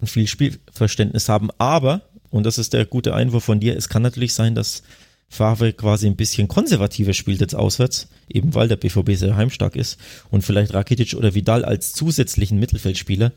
[0.00, 1.50] und viel Spielverständnis haben.
[1.58, 4.82] Aber, und das ist der gute Einwurf von dir, es kann natürlich sein, dass
[5.30, 9.98] Favre quasi ein bisschen konservativer spielt jetzt auswärts, eben weil der BVB sehr heimstark ist
[10.30, 13.32] und vielleicht Rakitic oder Vidal als zusätzlichen Mittelfeldspieler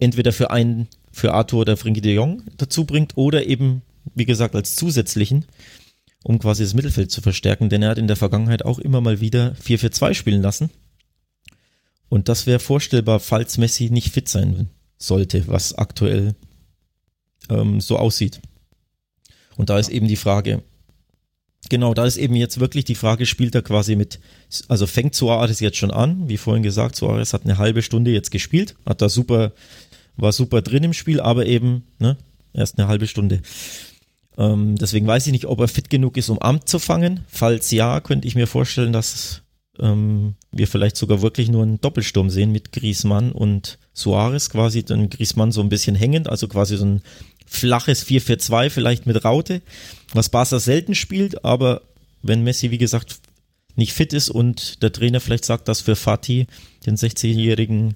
[0.00, 3.82] entweder für einen, für Arthur oder Frenkie de Jong dazu bringt oder eben
[4.14, 5.46] wie gesagt, als zusätzlichen,
[6.24, 9.20] um quasi das Mittelfeld zu verstärken, denn er hat in der Vergangenheit auch immer mal
[9.20, 10.70] wieder 4-4-2 spielen lassen.
[12.08, 16.34] Und das wäre vorstellbar, falls Messi nicht fit sein sollte, was aktuell
[17.50, 18.40] ähm, so aussieht.
[19.56, 20.62] Und da ist eben die Frage,
[21.68, 24.20] genau, da ist eben jetzt wirklich die Frage, spielt er quasi mit,
[24.68, 28.30] also fängt Suarez jetzt schon an, wie vorhin gesagt, Suarez hat eine halbe Stunde jetzt
[28.30, 29.52] gespielt, hat da super,
[30.16, 32.16] war super drin im Spiel, aber eben, ne,
[32.52, 33.42] erst eine halbe Stunde.
[34.36, 37.24] Ähm, deswegen weiß ich nicht, ob er fit genug ist, um Amt zu fangen.
[37.28, 39.42] Falls ja, könnte ich mir vorstellen, dass
[39.80, 45.10] ähm, wir vielleicht sogar wirklich nur einen Doppelsturm sehen mit Griezmann und Suarez quasi, dann
[45.10, 47.02] Griezmann so ein bisschen hängend, also quasi so ein
[47.48, 49.62] flaches 4-4-2 vielleicht mit Raute,
[50.12, 51.82] was Barca selten spielt, aber
[52.22, 53.20] wenn Messi, wie gesagt,
[53.76, 56.46] nicht fit ist und der Trainer vielleicht sagt, dass für Fatih,
[56.86, 57.94] den 16-jährigen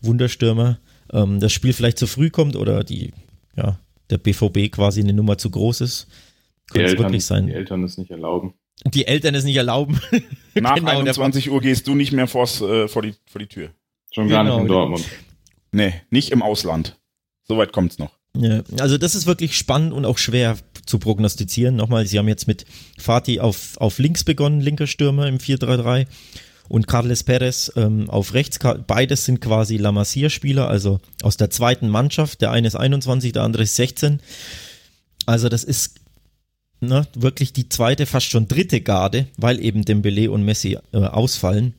[0.00, 0.78] Wunderstürmer,
[1.12, 3.12] ähm, das Spiel vielleicht zu früh kommt oder die,
[3.56, 3.78] ja,
[4.10, 6.06] der BVB quasi eine Nummer zu groß ist,
[6.70, 7.46] könnte es wirklich sein.
[7.46, 8.54] Die Eltern es nicht erlauben.
[8.86, 10.00] Die Eltern es nicht erlauben.
[10.54, 13.46] Nach Genau, der- 21 Uhr gehst du nicht mehr vors, äh, vor, die, vor die
[13.46, 13.70] Tür.
[14.12, 14.56] Schon gar Genau.
[14.56, 15.04] nicht in Dortmund.
[15.70, 16.98] Nee, nicht im Ausland.
[17.44, 18.18] Soweit kommt's noch.
[18.36, 21.76] Ja, also das ist wirklich spannend und auch schwer zu prognostizieren.
[21.76, 22.64] Nochmal, sie haben jetzt mit
[22.98, 26.06] Fatih auf, auf links begonnen, linker Stürmer im 4-3-3
[26.68, 28.58] und Carles Perez ähm, auf rechts.
[28.86, 32.40] Beides sind quasi La Masia-Spieler, also aus der zweiten Mannschaft.
[32.40, 34.20] Der eine ist 21, der andere ist 16.
[35.26, 36.00] Also das ist
[36.80, 41.74] ne, wirklich die zweite, fast schon dritte Garde, weil eben Dembele und Messi äh, ausfallen.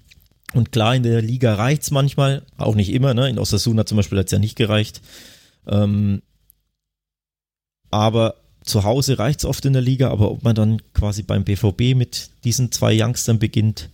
[0.54, 3.16] Und klar, in der Liga reicht's manchmal, auch nicht immer.
[3.16, 3.28] Ne?
[3.28, 5.02] In Osasuna zum Beispiel hat's ja nicht gereicht.
[5.68, 6.22] Ähm,
[7.94, 11.96] aber zu Hause reicht's oft in der Liga, aber ob man dann quasi beim BVB
[11.96, 13.90] mit diesen zwei Youngstern beginnt,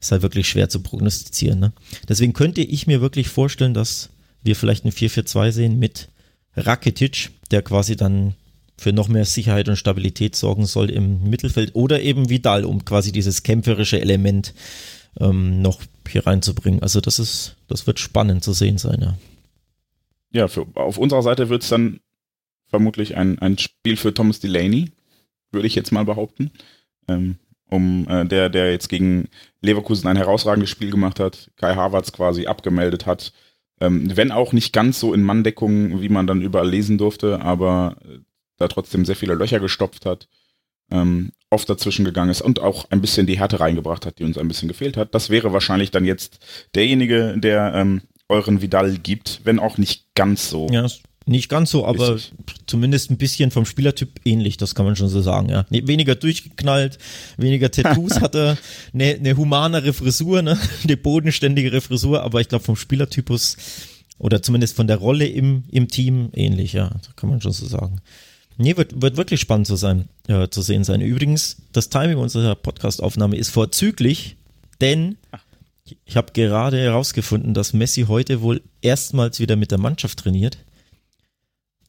[0.00, 1.60] ist halt wirklich schwer zu prognostizieren.
[1.60, 1.72] Ne?
[2.08, 4.10] Deswegen könnte ich mir wirklich vorstellen, dass
[4.42, 6.08] wir vielleicht ein 4-4-2 sehen mit
[6.56, 8.34] Rakitic, der quasi dann
[8.78, 13.12] für noch mehr Sicherheit und Stabilität sorgen soll im Mittelfeld oder eben Vidal, um quasi
[13.12, 14.54] dieses kämpferische Element
[15.20, 16.82] ähm, noch hier reinzubringen.
[16.82, 19.14] Also das ist, das wird spannend zu sehen sein, ja.
[20.34, 22.00] Ja, für, auf unserer Seite wird's dann
[22.72, 24.92] vermutlich ein, ein Spiel für Thomas Delaney,
[25.52, 26.50] würde ich jetzt mal behaupten.
[27.06, 27.36] Ähm,
[27.68, 29.28] um äh, der, der jetzt gegen
[29.60, 33.32] Leverkusen ein herausragendes Spiel gemacht hat, Kai Havertz quasi abgemeldet hat.
[33.80, 37.96] Ähm, wenn auch nicht ganz so in Manndeckung, wie man dann überall lesen durfte, aber
[38.04, 38.18] äh,
[38.56, 40.28] da trotzdem sehr viele Löcher gestopft hat,
[40.90, 44.38] ähm, oft dazwischen gegangen ist und auch ein bisschen die Härte reingebracht hat, die uns
[44.38, 45.14] ein bisschen gefehlt hat.
[45.14, 46.38] Das wäre wahrscheinlich dann jetzt
[46.74, 50.68] derjenige, der ähm, euren Vidal gibt, wenn auch nicht ganz so.
[50.70, 52.32] Ja, ist nicht ganz so, aber Richtig.
[52.66, 55.66] zumindest ein bisschen vom Spielertyp ähnlich, das kann man schon so sagen, ja.
[55.70, 56.98] Weniger durchgeknallt,
[57.36, 58.58] weniger Tattoos hat er,
[58.92, 60.58] eine, eine humanere Frisur, ne?
[60.84, 63.56] eine bodenständigere Frisur, aber ich glaube vom Spielertypus
[64.18, 67.66] oder zumindest von der Rolle im, im Team ähnlich, ja, das kann man schon so
[67.66, 68.00] sagen.
[68.58, 71.00] Nee, wird, wird wirklich spannend zu sein, äh, zu sehen sein.
[71.00, 74.36] Übrigens, das Timing unserer Podcast-Aufnahme ist vorzüglich,
[74.80, 75.16] denn
[76.04, 80.58] ich habe gerade herausgefunden, dass Messi heute wohl erstmals wieder mit der Mannschaft trainiert.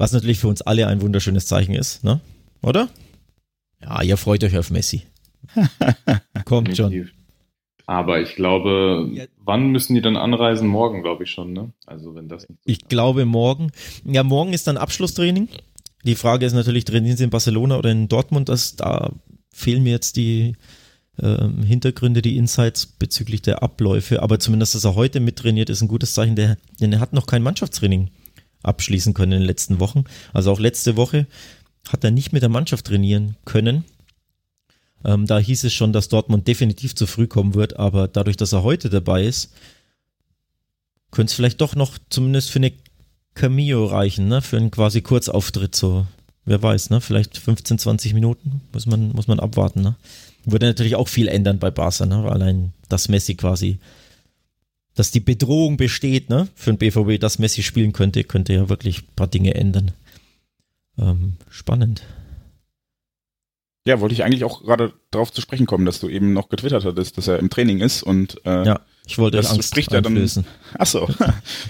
[0.03, 2.19] Was natürlich für uns alle ein wunderschönes Zeichen ist, ne?
[2.61, 2.89] Oder?
[3.81, 5.03] Ja, ihr freut euch auf Messi.
[6.43, 7.09] Kommt schon.
[7.85, 9.23] Aber ich glaube, Ja.
[9.37, 10.67] wann müssen die dann anreisen?
[10.67, 11.71] Morgen, glaube ich schon, ne?
[11.85, 13.71] Also wenn das nicht so Ich glaube morgen.
[14.03, 15.47] Ja, morgen ist dann Abschlusstraining.
[16.03, 18.49] Die Frage ist natürlich, trainieren sie in Barcelona oder in Dortmund?
[18.49, 19.13] Das, da
[19.53, 20.57] fehlen mir jetzt die
[21.17, 24.21] ähm, Hintergründe, die Insights bezüglich der Abläufe.
[24.21, 27.25] Aber zumindest, dass er heute mittrainiert, ist ein gutes Zeichen, der, denn er hat noch
[27.25, 28.09] kein Mannschaftstraining
[28.63, 30.05] abschließen können in den letzten Wochen.
[30.33, 31.27] Also auch letzte Woche
[31.89, 33.83] hat er nicht mit der Mannschaft trainieren können.
[35.05, 38.53] Ähm, da hieß es schon, dass Dortmund definitiv zu früh kommen wird, aber dadurch, dass
[38.53, 39.53] er heute dabei ist,
[41.11, 42.73] könnte es vielleicht doch noch zumindest für eine
[43.35, 44.41] Cameo reichen, ne?
[44.41, 46.07] Für einen quasi Kurzauftritt, so.
[46.45, 47.01] Wer weiß, ne?
[47.01, 49.95] Vielleicht 15, 20 Minuten muss man, muss man abwarten, ne?
[50.45, 52.29] Würde natürlich auch viel ändern bei Barca, ne?
[52.29, 53.79] Allein, dass Messi quasi,
[54.95, 56.47] dass die Bedrohung besteht, ne?
[56.55, 59.91] Für den BVB, dass Messi spielen könnte, könnte ja wirklich ein paar Dinge ändern.
[60.97, 62.03] Ähm, spannend.
[63.85, 66.85] Ja, wollte ich eigentlich auch gerade darauf zu sprechen kommen, dass du eben noch getwittert
[66.85, 69.99] hattest, dass er im Training ist und äh, Ja, ich wollte Das Angst spricht ja
[69.99, 70.45] dann- einflößen.
[70.77, 71.09] Ach so.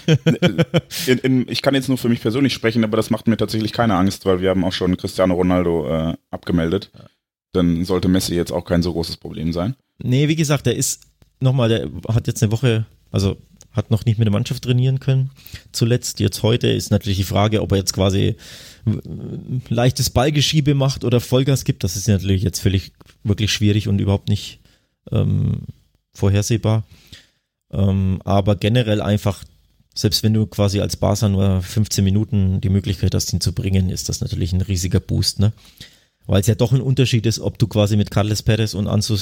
[1.06, 3.72] in, in, ich kann jetzt nur für mich persönlich sprechen, aber das macht mir tatsächlich
[3.72, 6.92] keine Angst, weil wir haben auch schon Cristiano Ronaldo äh, abgemeldet.
[7.52, 9.74] Dann sollte Messi jetzt auch kein so großes Problem sein.
[9.98, 11.02] Nee, wie gesagt, der ist
[11.40, 13.36] nochmal, der hat jetzt eine Woche, also
[13.72, 15.30] hat noch nicht mit der Mannschaft trainieren können.
[15.72, 18.36] Zuletzt, jetzt heute ist natürlich die Frage, ob er jetzt quasi äh,
[19.68, 21.84] leichtes Ballgeschiebe macht oder Vollgas gibt.
[21.84, 24.60] Das ist natürlich jetzt völlig wirklich schwierig und überhaupt nicht
[25.10, 25.62] ähm,
[26.12, 26.84] vorhersehbar.
[27.72, 29.44] Ähm, aber generell einfach
[29.96, 33.90] selbst wenn du quasi als Barca nur 15 Minuten die Möglichkeit hast, ihn zu bringen,
[33.90, 35.52] ist das natürlich ein riesiger Boost, ne?
[36.26, 39.18] Weil es ja doch ein Unterschied ist, ob du quasi mit Carles Perez und Ansu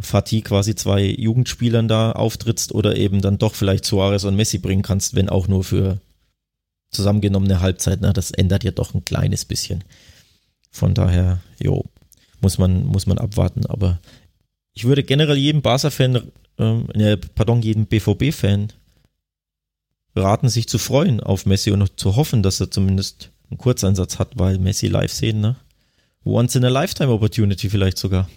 [0.00, 4.82] Fati quasi zwei Jugendspielern da auftrittst oder eben dann doch vielleicht Suarez und Messi bringen
[4.82, 6.00] kannst, wenn auch nur für
[6.90, 8.00] zusammengenommene Halbzeit.
[8.00, 8.12] Ne?
[8.12, 9.84] Das ändert ja doch ein kleines bisschen.
[10.70, 11.84] Von daher, jo,
[12.40, 13.66] muss man, muss man abwarten.
[13.66, 14.00] Aber
[14.72, 18.72] ich würde generell jedem Barca-Fan, ähm, ne, pardon, jedem BVB-Fan
[20.14, 24.38] raten, sich zu freuen auf Messi und zu hoffen, dass er zumindest einen Kurzeinsatz hat,
[24.38, 25.56] weil Messi live sehen, ne?
[26.24, 28.28] Once in a Lifetime Opportunity vielleicht sogar.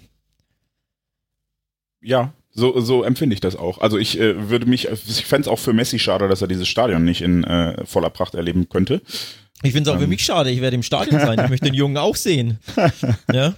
[2.05, 3.79] Ja, so, so empfinde ich das auch.
[3.79, 6.67] Also ich äh, würde mich, ich fände es auch für Messi schade, dass er dieses
[6.67, 9.01] Stadion nicht in äh, voller Pracht erleben könnte.
[9.61, 10.03] Ich finde es auch ähm.
[10.03, 11.39] für mich schade, ich werde im Stadion sein.
[11.43, 12.59] Ich möchte den Jungen auch sehen.
[13.33, 13.55] ja.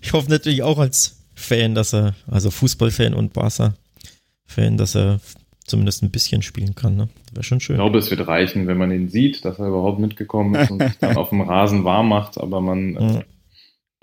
[0.00, 5.20] ich hoffe natürlich auch als Fan, dass er, also Fußballfan und Barca-Fan, dass er
[5.66, 6.96] zumindest ein bisschen spielen kann.
[6.96, 7.08] Ne?
[7.32, 7.76] Wäre schon schön.
[7.76, 10.82] Ich glaube, es wird reichen, wenn man ihn sieht, dass er überhaupt mitgekommen ist und
[10.82, 13.18] sich dann auf dem Rasen warm macht, aber man ja.
[13.18, 13.24] äh,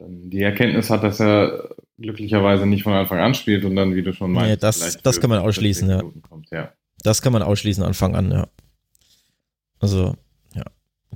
[0.02, 4.02] dann die Erkenntnis hat, dass er glücklicherweise nicht von Anfang an spielt und dann, wie
[4.02, 6.02] du schon meinst, ja, das, das kann man ausschließen, ja.
[6.28, 6.72] Kommt, ja.
[7.04, 8.48] Das kann man ausschließen, Anfang an, ja.
[9.80, 10.16] Also,
[10.56, 10.64] ja.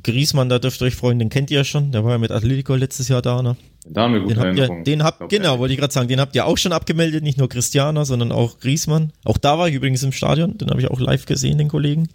[0.04, 2.32] Griesmann, da dürft ihr euch freuen, den kennt ihr ja schon, der war ja mit
[2.32, 3.56] Atletico letztes Jahr da, ne?
[3.88, 6.20] Da haben wir gute den habt ihr, den habt, genau, wollte ich gerade sagen, den
[6.20, 9.14] habt ihr auch schon abgemeldet, nicht nur Christiana, sondern auch Griesmann.
[9.24, 12.10] Auch da war ich übrigens im Stadion, den habe ich auch live gesehen, den Kollegen.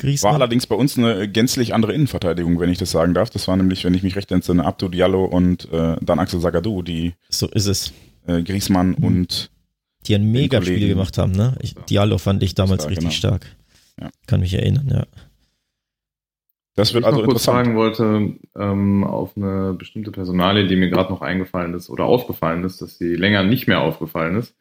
[0.00, 0.30] Griezmann.
[0.30, 3.30] War allerdings bei uns eine gänzlich andere Innenverteidigung, wenn ich das sagen darf.
[3.30, 6.82] Das war nämlich, wenn ich mich recht entsinne, Abdo Diallo und äh, dann Axel Sagadou,
[6.82, 7.92] die so ist es.
[8.26, 9.04] Äh, Griezmann mhm.
[9.04, 9.50] und
[10.06, 11.56] die ein mega Spiel gemacht haben, ne?
[11.60, 13.10] Ich, Diallo fand ich damals richtig genau.
[13.12, 13.46] stark.
[14.00, 14.10] Ja.
[14.26, 15.06] Kann mich erinnern, ja.
[16.76, 20.88] Das wird ich also noch kurz sagen wollte, ähm, auf eine bestimmte Personalie, die mir
[20.88, 24.54] gerade noch eingefallen ist oder aufgefallen ist, dass sie länger nicht mehr aufgefallen ist,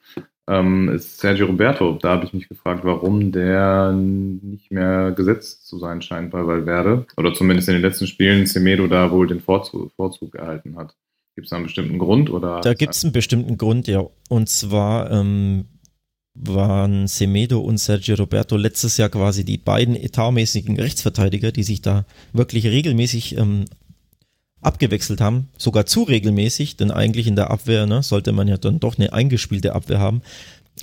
[0.50, 1.98] ähm, ist Sergio Roberto.
[2.02, 7.06] Da habe ich mich gefragt, warum der nicht mehr gesetzt zu sein scheint bei Valverde.
[7.18, 10.96] Oder zumindest in den letzten Spielen Semedo da wohl den Vorzug, Vorzug erhalten hat.
[11.36, 12.32] Gibt es da einen bestimmten Grund?
[12.32, 14.04] Oder da gibt es einen bestimmten Grund, ja.
[14.28, 15.66] Und zwar ähm,
[16.34, 22.06] waren Semedo und Sergio Roberto letztes Jahr quasi die beiden etatmäßigen Rechtsverteidiger, die sich da
[22.34, 23.66] wirklich regelmäßig ähm,
[24.62, 28.80] abgewechselt haben, sogar zu regelmäßig, denn eigentlich in der Abwehr ne, sollte man ja dann
[28.80, 30.22] doch eine eingespielte Abwehr haben.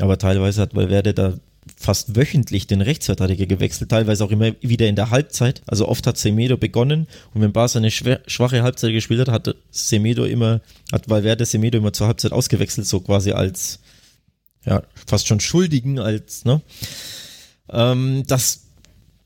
[0.01, 1.35] Aber teilweise hat Valverde da
[1.77, 5.63] fast wöchentlich den Rechtsverteidiger gewechselt, teilweise auch immer wieder in der Halbzeit.
[5.67, 10.25] Also oft hat Semedo begonnen und wenn Barca eine schwache Halbzeit gespielt hat, hat Semedo
[10.25, 10.61] immer,
[10.93, 13.81] hat Valverde Semedo immer zur Halbzeit ausgewechselt, so quasi als
[14.65, 16.61] ja, fast schon Schuldigen als, ne?
[17.71, 18.67] Ähm, das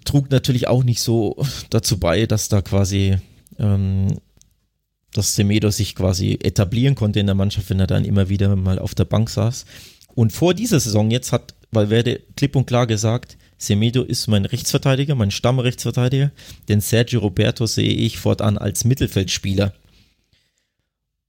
[0.04, 3.18] trug natürlich auch nicht so dazu bei, dass da quasi
[3.58, 4.18] ähm,
[5.12, 8.78] dass Semedo sich quasi etablieren konnte in der Mannschaft, wenn er dann immer wieder mal
[8.78, 9.64] auf der Bank saß.
[10.14, 15.14] Und vor dieser Saison jetzt hat Valverde klipp und klar gesagt, Semedo ist mein Rechtsverteidiger,
[15.14, 16.32] mein Stammrechtsverteidiger,
[16.68, 19.74] denn Sergio Roberto sehe ich fortan als Mittelfeldspieler.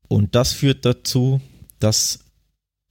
[0.07, 1.41] Und das führt dazu,
[1.79, 2.19] dass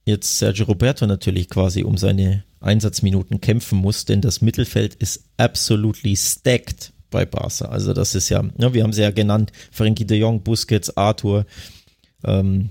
[0.05, 6.15] jetzt Sergio Roberto natürlich quasi um seine Einsatzminuten kämpfen muss, denn das Mittelfeld ist absolutely
[6.15, 7.65] stacked bei Barca.
[7.65, 11.45] Also das ist ja, ja wir haben sie ja genannt, Frankie de Jong, Busquets, Arthur,
[12.23, 12.69] ähm,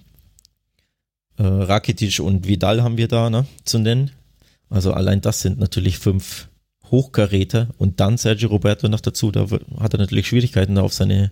[1.38, 4.10] äh, Rakitic und Vidal haben wir da ne, zu nennen.
[4.68, 6.48] Also allein das sind natürlich fünf
[6.90, 9.46] Hochkaräter und dann Sergio Roberto noch dazu, da
[9.78, 11.30] hat er natürlich Schwierigkeiten, da auf seine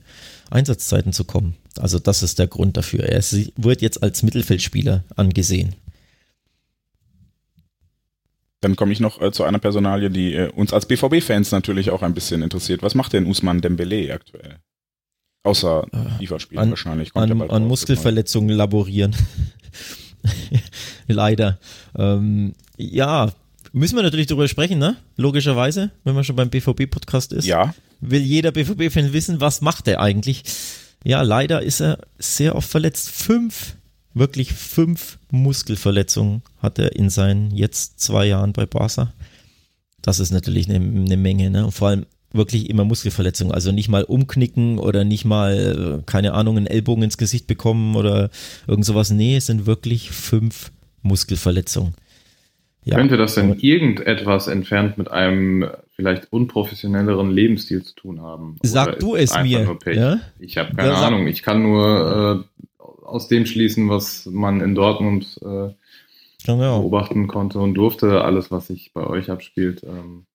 [0.50, 1.56] Einsatzzeiten zu kommen.
[1.78, 3.04] Also das ist der Grund dafür.
[3.04, 3.22] Er
[3.56, 5.74] wird jetzt als Mittelfeldspieler angesehen.
[8.60, 12.02] Dann komme ich noch äh, zu einer Personalie, die äh, uns als BVB-Fans natürlich auch
[12.02, 12.82] ein bisschen interessiert.
[12.82, 14.58] Was macht denn Usman Dembele aktuell?
[15.44, 17.12] Außer äh, FIFA-Spielen an, wahrscheinlich.
[17.12, 19.14] Kommt an, an Muskelverletzungen laborieren.
[21.06, 21.58] Leider.
[21.96, 23.30] Ähm, ja,
[23.72, 24.96] müssen wir natürlich darüber sprechen, ne?
[25.16, 27.46] Logischerweise, wenn man schon beim BVB-Podcast ist.
[27.46, 27.74] Ja.
[28.00, 30.42] Will jeder BVB-Fan wissen, was macht er eigentlich?
[31.04, 33.10] Ja, leider ist er sehr oft verletzt.
[33.10, 33.76] Fünf
[34.14, 39.12] wirklich fünf Muskelverletzungen hat er in seinen jetzt zwei Jahren bei Barca.
[40.02, 41.64] Das ist natürlich eine, eine Menge, ne?
[41.64, 43.52] Und vor allem wirklich immer Muskelverletzungen.
[43.52, 47.96] Also nicht mal umknicken oder nicht mal, äh, keine Ahnung, einen Ellbogen ins Gesicht bekommen
[47.96, 48.30] oder
[48.66, 49.10] irgend sowas.
[49.10, 50.70] Nee, es sind wirklich fünf
[51.02, 51.94] Muskelverletzungen.
[52.84, 52.96] Ja.
[52.96, 58.56] Könnte das denn irgendetwas entfernt mit einem vielleicht unprofessionelleren Lebensstil zu tun haben?
[58.62, 59.76] Sag du es mir.
[59.86, 60.20] Ja?
[60.38, 61.26] Ich habe keine ja, Ahnung.
[61.26, 62.64] Ich kann nur äh,
[63.08, 65.70] aus dem schließen, was man in Dortmund äh,
[66.44, 66.80] genau.
[66.80, 68.22] beobachten konnte und durfte.
[68.22, 70.26] Alles, was sich bei euch abspielt, ähm,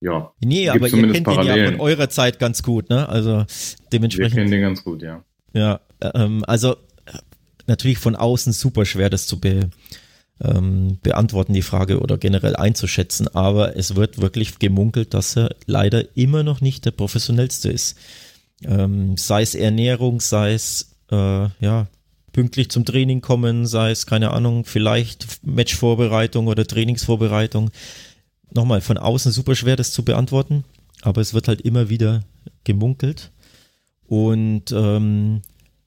[0.00, 0.32] ja.
[0.40, 1.56] Nee, aber ihr kennt Parallelen.
[1.56, 3.08] den ja von eurer Zeit ganz gut, ne?
[3.08, 3.44] Also
[3.92, 4.36] dementsprechend.
[4.36, 5.24] Wir kennen den ganz gut, ja.
[5.52, 6.76] Ja, ähm, also
[7.66, 9.70] natürlich von außen super schwer, das zu be
[10.40, 13.26] ähm, beantworten, die Frage oder generell einzuschätzen.
[13.34, 17.98] Aber es wird wirklich gemunkelt, dass er leider immer noch nicht der professionellste ist.
[18.64, 21.88] Ähm, sei es Ernährung, sei es äh, ja
[22.38, 27.72] pünktlich zum Training kommen, sei es keine Ahnung, vielleicht Matchvorbereitung oder Trainingsvorbereitung.
[28.54, 30.62] Nochmal von außen super schwer, das zu beantworten,
[31.02, 32.22] aber es wird halt immer wieder
[32.62, 33.32] gemunkelt
[34.06, 35.42] und ähm,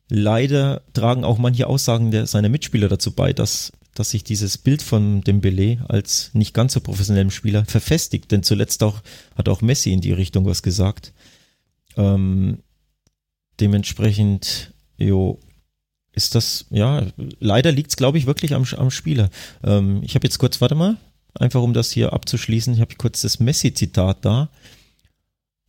[0.09, 4.81] leider tragen auch manche Aussagen der, seiner Mitspieler dazu bei, dass dass sich dieses Bild
[4.81, 9.01] von Dembele als nicht ganz so professionellem Spieler verfestigt, denn zuletzt auch
[9.37, 11.13] hat auch Messi in die Richtung was gesagt.
[11.95, 12.57] Ähm,
[13.61, 15.39] dementsprechend, jo,
[16.13, 17.05] ist das, ja,
[17.39, 19.29] leider liegt es, glaube ich, wirklich am, am Spieler.
[19.63, 20.97] Ähm, ich habe jetzt kurz, warte mal,
[21.33, 24.49] einfach um das hier abzuschließen, ich habe kurz das Messi-Zitat da.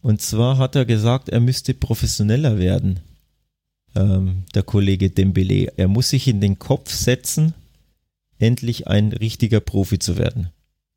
[0.01, 3.01] Und zwar hat er gesagt, er müsste professioneller werden,
[3.95, 5.73] ähm, der Kollege Dembele.
[5.77, 7.55] Er muss sich in den Kopf setzen,
[8.39, 10.51] endlich ein richtiger Profi zu werden.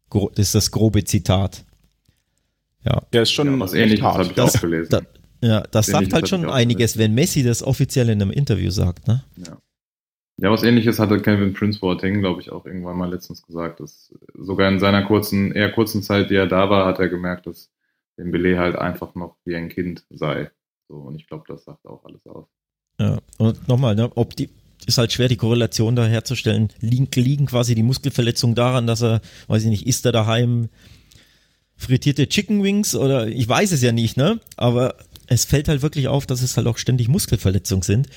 [0.09, 1.63] Das ist das grobe Zitat.
[2.83, 3.01] Ja.
[3.13, 4.89] Ja, ist schon ja, was ähnliches habe ich das, auch gelesen.
[4.89, 5.01] Da,
[5.45, 9.23] ja, das sagt halt schon einiges, wenn Messi das offiziell in einem Interview sagt, ne?
[9.37, 9.57] Ja.
[10.37, 14.13] Ja, was ähnliches hatte Kevin Prince Boateng, glaube ich, auch irgendwann mal letztens gesagt, dass
[14.33, 17.69] sogar in seiner kurzen, eher kurzen Zeit, die er da war, hat er gemerkt, dass
[18.17, 20.51] Dembele halt einfach noch wie ein Kind sei.
[20.89, 22.47] So, und ich glaube, das sagt auch alles aus.
[22.99, 24.49] Ja, und nochmal, ne, ob die,
[24.85, 26.69] ist halt schwer, die Korrelation da herzustellen.
[26.81, 30.67] Liegen, liegen quasi die Muskelverletzungen daran, dass er, weiß ich nicht, isst er daheim
[31.77, 34.39] frittierte Chicken Wings oder ich weiß es ja nicht, ne?
[34.57, 34.95] Aber
[35.27, 38.07] es fällt halt wirklich auf, dass es halt auch ständig Muskelverletzungen sind.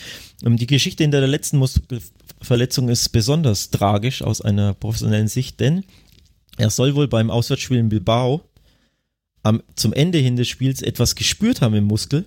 [0.45, 5.85] Ähm, die Geschichte hinter der letzten Muskelverletzung ist besonders tragisch aus einer professionellen Sicht, denn
[6.57, 8.43] er soll wohl beim Auswärtsspiel in Bilbao
[9.43, 12.27] am, zum Ende hin des Spiels etwas gespürt haben im Muskel,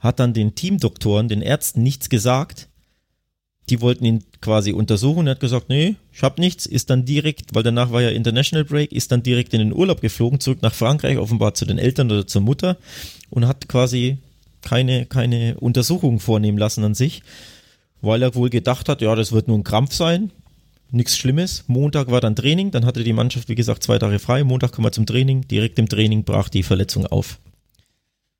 [0.00, 2.68] hat dann den Teamdoktoren, den Ärzten nichts gesagt
[3.70, 5.26] die wollten ihn quasi untersuchen.
[5.26, 8.64] Er hat gesagt, nee, ich hab nichts, ist dann direkt, weil danach war ja International
[8.64, 12.10] Break, ist dann direkt in den Urlaub geflogen, zurück nach Frankreich, offenbar zu den Eltern
[12.10, 12.76] oder zur Mutter
[13.30, 14.18] und hat quasi
[14.62, 17.22] keine, keine Untersuchung vornehmen lassen an sich,
[18.00, 20.30] weil er wohl gedacht hat, ja, das wird nur ein Krampf sein,
[20.90, 21.64] nichts Schlimmes.
[21.66, 24.44] Montag war dann Training, dann hatte die Mannschaft, wie gesagt, zwei Tage frei.
[24.44, 27.38] Montag kam er zum Training, direkt im Training brach die Verletzung auf.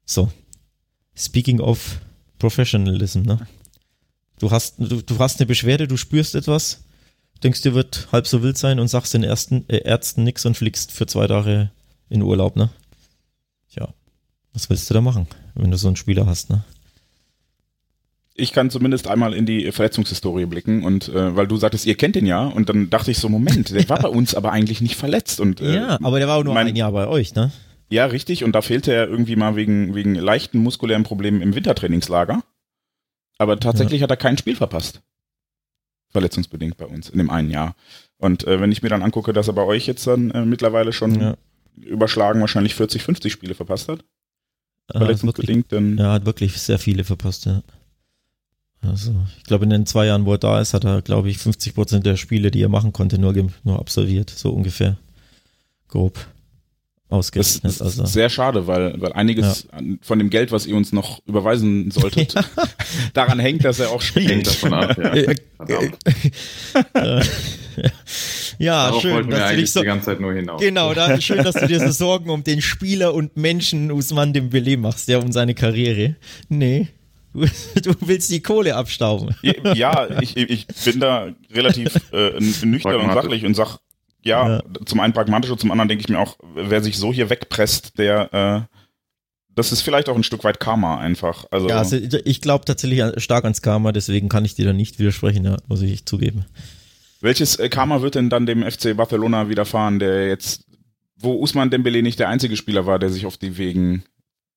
[0.05, 0.31] So.
[1.17, 2.01] Speaking of
[2.39, 3.47] Professionalism, ne?
[4.39, 6.85] Du hast, du, du hast eine Beschwerde, du spürst etwas,
[7.43, 10.57] denkst, dir wird halb so wild sein und sagst den ersten äh, Ärzten nix und
[10.57, 11.71] fliegst für zwei Tage
[12.09, 12.71] in Urlaub, ne?
[14.53, 16.65] Was willst du da machen, wenn du so einen Spieler hast, ne?
[18.39, 22.15] ich kann zumindest einmal in die Verletzungshistorie blicken und äh, weil du sagtest, ihr kennt
[22.15, 24.97] den ja und dann dachte ich so, Moment, der war bei uns aber eigentlich nicht
[24.97, 27.51] verletzt und äh, ja, aber der war auch nur mein, ein Jahr bei euch, ne?
[27.91, 32.43] Ja, richtig und da fehlte er irgendwie mal wegen wegen leichten muskulären Problemen im Wintertrainingslager.
[33.39, 34.05] Aber tatsächlich ja.
[34.05, 35.01] hat er kein Spiel verpasst.
[36.11, 37.75] Verletzungsbedingt bei uns in dem einen Jahr.
[38.19, 40.93] Und äh, wenn ich mir dann angucke, dass er bei euch jetzt dann äh, mittlerweile
[40.93, 41.37] schon ja.
[41.77, 44.05] überschlagen wahrscheinlich 40, 50 Spiele verpasst hat.
[44.91, 45.99] Verletzungsbedingt, dann.
[45.99, 47.63] Er hat wirklich sehr viele verpasst, ja.
[48.81, 51.39] Also, ich glaube, in den zwei Jahren, wo er da ist, hat er, glaube ich,
[51.39, 53.35] 50 Prozent der Spiele, die er machen konnte, nur,
[53.65, 54.97] nur absolviert, so ungefähr.
[55.89, 56.19] Grob
[57.11, 57.65] ausgerechnet.
[57.65, 58.07] Das ist also.
[58.07, 59.81] sehr schade, weil, weil einiges ja.
[60.03, 62.45] von dem Geld, was ihr uns noch überweisen solltet, ja.
[63.15, 64.29] daran hängt, dass er auch spielt.
[64.29, 65.15] Hängt davon ab, ja.
[68.59, 70.61] ja, Darauf schön, dass du dich so, die ganze Zeit nur hinaus.
[70.61, 74.77] Genau, da, schön, dass du dir so Sorgen um den Spieler und Menschen Usman Dembele
[74.77, 76.17] machst, ja, um seine Karriere.
[76.49, 76.89] Nee.
[77.35, 79.35] Du willst die Kohle abstauben.
[79.75, 83.79] Ja, ich, ich bin da relativ äh, nüchtern und sachlich und sag,
[84.23, 87.13] ja, ja, zum einen pragmatisch und zum anderen denke ich mir auch, wer sich so
[87.13, 88.77] hier wegpresst, der, äh,
[89.55, 91.45] das ist vielleicht auch ein Stück weit Karma einfach.
[91.51, 94.99] Also, ja, also ich glaube tatsächlich stark ans Karma, deswegen kann ich dir da nicht
[94.99, 96.45] widersprechen, ja, muss ich zugeben.
[97.21, 100.65] Welches äh, Karma wird denn dann dem FC Barcelona widerfahren, der jetzt,
[101.17, 104.05] wo Usman Dembele nicht der einzige Spieler war, der sich auf die Wegen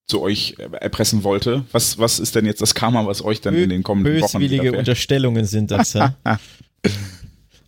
[0.07, 1.65] zu euch erpressen wollte?
[1.71, 4.77] Was, was ist denn jetzt das Karma, was euch dann in den kommenden Wochen Böswillige
[4.77, 6.15] Unterstellungen sind das, ja.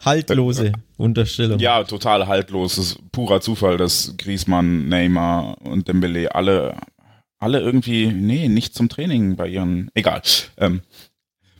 [0.05, 1.59] haltlose Unterstellung.
[1.59, 2.77] Ja, total haltlos.
[2.77, 6.77] Es ist purer Zufall, dass Griezmann, Neymar und Dembele alle,
[7.39, 10.21] alle irgendwie, nee, nicht zum Training bei ihren, egal.
[10.57, 10.81] Ähm,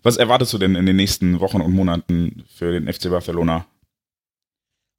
[0.04, 3.66] was erwartest du denn in den nächsten Wochen und Monaten für den FC Barcelona?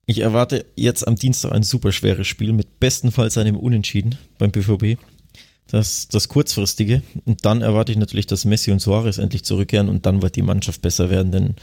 [0.07, 4.99] Ich erwarte jetzt am Dienstag ein super schweres Spiel mit bestenfalls einem Unentschieden beim BVB.
[5.67, 7.03] Das, das kurzfristige.
[7.25, 10.43] Und dann erwarte ich natürlich, dass Messi und Suarez endlich zurückkehren und dann wird die
[10.43, 11.55] Mannschaft besser werden, denn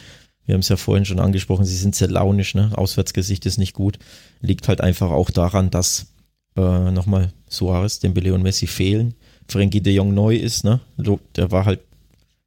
[0.45, 2.71] wir haben es ja vorhin schon angesprochen, sie sind sehr launisch, ne?
[2.75, 3.99] Auswärtsgesicht ist nicht gut.
[4.41, 6.07] Liegt halt einfach auch daran, dass
[6.57, 9.13] äh, nochmal Suarez, Dembele und Messi fehlen.
[9.47, 10.79] Frankie de Jong neu ist, ne?
[11.35, 11.81] Der war halt,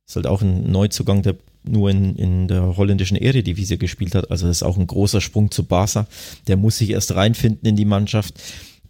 [0.06, 4.30] ist halt auch ein Neuzugang, der nur in, in der holländischen Eredivisie gespielt hat.
[4.30, 6.06] Also das ist auch ein großer Sprung zu Barca.
[6.46, 8.34] Der muss sich erst reinfinden in die Mannschaft.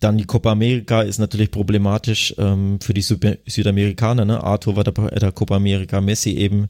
[0.00, 4.24] Dann die Copa America ist natürlich problematisch ähm, für die Süd Südamerikaner.
[4.24, 4.42] Ne?
[4.42, 6.68] Arthur war bei der Copa America, Messi eben,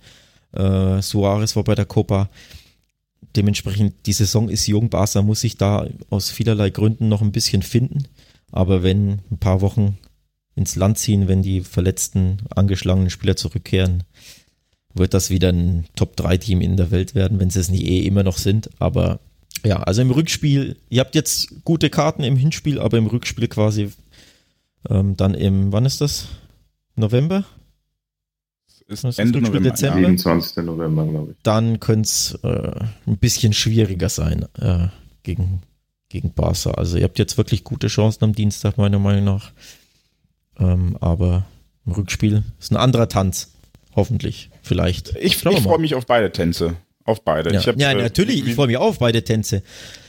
[0.55, 2.31] äh, Suarez war bei der Copa.
[3.37, 4.91] Dementsprechend, die Saison ist jung.
[4.91, 8.05] Barca muss sich da aus vielerlei Gründen noch ein bisschen finden.
[8.53, 9.99] Aber wenn ein paar Wochen
[10.55, 14.05] ins Land ziehen, wenn die verletzten, angeschlagenen Spieler zurückkehren,
[14.95, 18.23] wird das wieder ein Top-3-Team in der Welt werden, wenn sie es nicht eh immer
[18.23, 18.71] noch sind.
[18.79, 19.19] Aber
[19.65, 23.91] ja, also im Rückspiel, ihr habt jetzt gute Karten im Hinspiel, aber im Rückspiel quasi
[24.89, 26.29] ähm, dann im, wann ist das?
[26.97, 27.45] November?
[28.87, 29.70] Ist Das Ende November.
[29.70, 29.97] Dezember.
[29.97, 30.57] 27.
[30.64, 31.37] November, glaube ich.
[31.43, 32.70] Dann könnte es äh,
[33.07, 34.89] ein bisschen schwieriger sein äh,
[35.22, 35.62] gegen,
[36.11, 36.72] gegen Barca.
[36.72, 39.53] Also ihr habt jetzt wirklich gute Chancen am Dienstag, meiner Meinung nach.
[40.59, 41.45] Ähm, aber
[41.87, 43.51] im Rückspiel ist ein anderer Tanz.
[43.97, 44.51] Hoffentlich.
[44.62, 45.11] Vielleicht.
[45.16, 46.76] Ich, ich freue mich auf beide Tänze.
[47.05, 47.53] Auf beide.
[47.55, 49.62] Ja, Ich hab, ja äh, natürlich, wie- ich freue mich auch auf beide Tänze.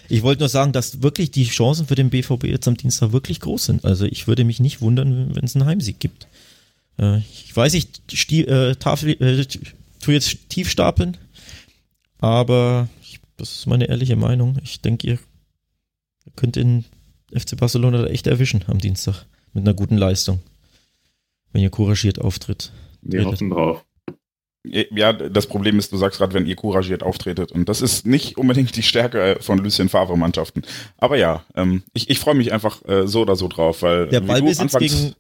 [0.07, 3.39] Ich wollte nur sagen, dass wirklich die Chancen für den BVB jetzt am Dienstag wirklich
[3.39, 3.85] groß sind.
[3.85, 6.27] Also ich würde mich nicht wundern, wenn es einen Heimsieg gibt.
[6.99, 9.45] Äh, ich weiß, ich sti äh, Tafel, äh,
[10.01, 11.17] tue jetzt tief stapeln,
[12.19, 14.57] aber ich, das ist meine ehrliche Meinung.
[14.63, 15.19] Ich denke, ihr
[16.35, 16.85] könnt den
[17.33, 20.39] FC Barcelona da echt erwischen am Dienstag mit einer guten Leistung,
[21.51, 22.71] wenn ihr couragiert auftritt.
[23.01, 23.33] Wir Redet.
[23.33, 23.85] hoffen drauf.
[24.67, 27.51] Ja, das Problem ist, du sagst gerade, wenn ihr couragiert auftretet.
[27.51, 30.63] Und das ist nicht unbedingt die Stärke von Lucien Favre Mannschaften.
[30.97, 34.21] Aber ja, ähm, ich, ich freue mich einfach äh, so oder so drauf, weil Der
[34.21, 35.13] du Ballbesitz anfangs- gegen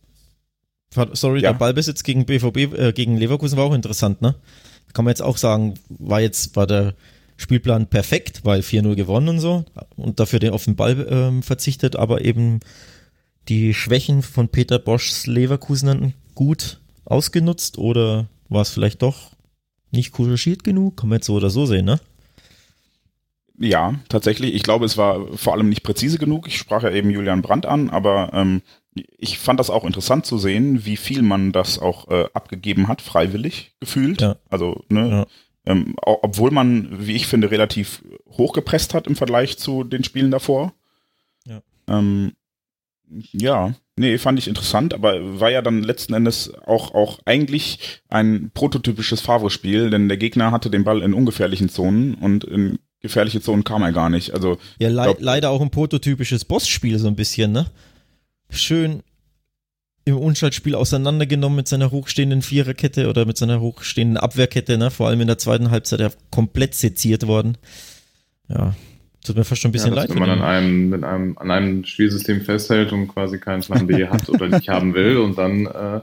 [1.13, 1.51] sorry, Ja.
[1.51, 4.35] der Ballbesitz gegen BVB äh, gegen Leverkusen war auch interessant, ne?
[4.93, 6.93] Kann man jetzt auch sagen, war jetzt war der
[7.37, 9.65] Spielplan perfekt, weil 4-0 gewonnen und so
[9.97, 12.61] und dafür den auf den Ball ähm, verzichtet, aber eben
[13.49, 19.31] die Schwächen von Peter Boschs Leverkusen gut ausgenutzt oder war es vielleicht doch
[19.91, 20.97] nicht couragiert genug?
[20.97, 21.99] Kann man jetzt so oder so sehen, ne?
[23.57, 24.53] Ja, tatsächlich.
[24.53, 26.47] Ich glaube, es war vor allem nicht präzise genug.
[26.47, 28.61] Ich sprach ja eben Julian Brandt an, aber ähm,
[29.17, 33.01] ich fand das auch interessant zu sehen, wie viel man das auch äh, abgegeben hat,
[33.01, 34.21] freiwillig gefühlt.
[34.21, 34.37] Ja.
[34.49, 35.25] Also, ne, Ja.
[35.65, 40.73] ähm, obwohl man, wie ich finde, relativ hochgepresst hat im Vergleich zu den Spielen davor.
[41.45, 41.61] Ja.
[41.89, 42.33] Ähm,
[43.31, 48.49] ja, nee, fand ich interessant, aber war ja dann letzten Endes auch, auch eigentlich ein
[48.53, 53.63] prototypisches Favre-Spiel, denn der Gegner hatte den Ball in ungefährlichen Zonen und in gefährliche Zonen
[53.63, 54.31] kam er gar nicht.
[54.33, 57.67] Also Ja, lei glaub- leider auch ein prototypisches Bossspiel so ein bisschen, ne?
[58.49, 59.03] Schön
[60.05, 64.91] im Unschaltspiel auseinandergenommen mit seiner hochstehenden Viererkette oder mit seiner hochstehenden Abwehrkette, ne?
[64.91, 67.57] Vor allem in der zweiten Halbzeit ja komplett seziert worden.
[68.47, 68.75] Ja,
[69.25, 70.09] tut mir fast schon ein bisschen ja, leid.
[70.11, 74.05] wenn man an einem, mit einem, an einem Spielsystem festhält und quasi keinen Plan B
[74.07, 76.01] hat oder nicht haben will und dann äh,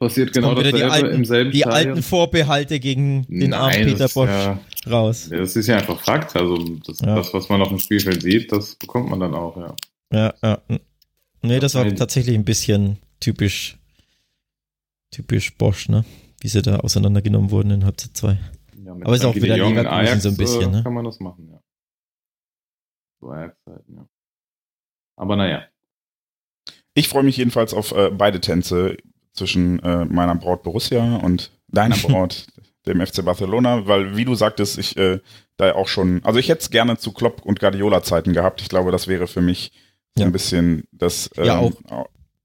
[0.00, 1.90] passiert genau Kommen wieder die alten, im selben die Stadion.
[1.90, 4.58] alten Vorbehalte gegen den armen Nein, Peter das ist Bosch Ja,
[4.90, 5.28] raus.
[5.30, 6.34] ja, das ist ja einfach Fakt.
[6.34, 7.14] Also das, Ja.
[7.14, 9.76] das, was man auf dem Spielfeld sieht, das bekommt man dann auch, ja.
[10.12, 10.58] Ja, ja.
[11.42, 13.78] Nee, das war tatsächlich ein bisschen typisch,
[15.10, 16.04] typisch Bosch, ne?
[16.40, 18.38] Wie sie da auseinandergenommen wurden in Halbzeit 2.
[18.84, 20.82] ja Aber ist auch wieder Leverkusen so ein bisschen, äh, ne?
[20.82, 21.60] Kann man das machen, ja.
[23.20, 24.08] So Ajax-Zeiten, ja.
[25.16, 25.64] Aber naja.
[26.94, 28.96] Ich freue mich jedenfalls auf äh, beide Tänze
[29.32, 32.46] zwischen äh, meiner Braut Borussia und deiner Braut,
[32.86, 35.20] dem FC Barcelona, weil wie du sagtest, ich äh,
[35.56, 38.60] da auch schon, also ich hätte es gerne zu Klopp und Guardiola Zeiten gehabt.
[38.60, 39.72] Ich glaube, das wäre für mich
[40.20, 40.26] Ja.
[40.26, 41.70] ein bisschen das ähm, Ja,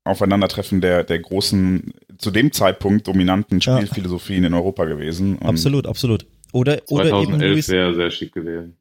[0.06, 3.78] Aufeinandertreffen der, der großen, zu dem Zeitpunkt dominanten Ja.
[3.78, 5.38] Spielphilosophien in Europa gewesen.
[5.38, 6.26] Und Absolut, absolut.
[6.52, 8.76] Oder, oder eben 2011 Luis, wäre sehr schick gewesen.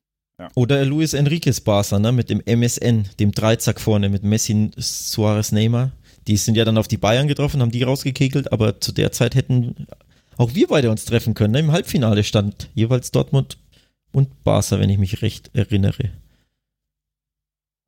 [0.55, 5.93] oder Luis Enriquez Barca, ne, mit dem MSN, dem Dreizack vorne, mit Messi, Suarez, Neymar.
[6.27, 9.35] Die sind ja dann auf die Bayern getroffen, haben die rausgekegelt, aber zu der Zeit
[9.35, 9.87] hätten
[10.37, 11.53] auch wir beide uns treffen können.
[11.53, 11.61] Ne?
[11.61, 13.59] Im Halbfinale stand jeweils Dortmund
[14.13, 16.11] und Barca, wenn ich mich recht erinnere.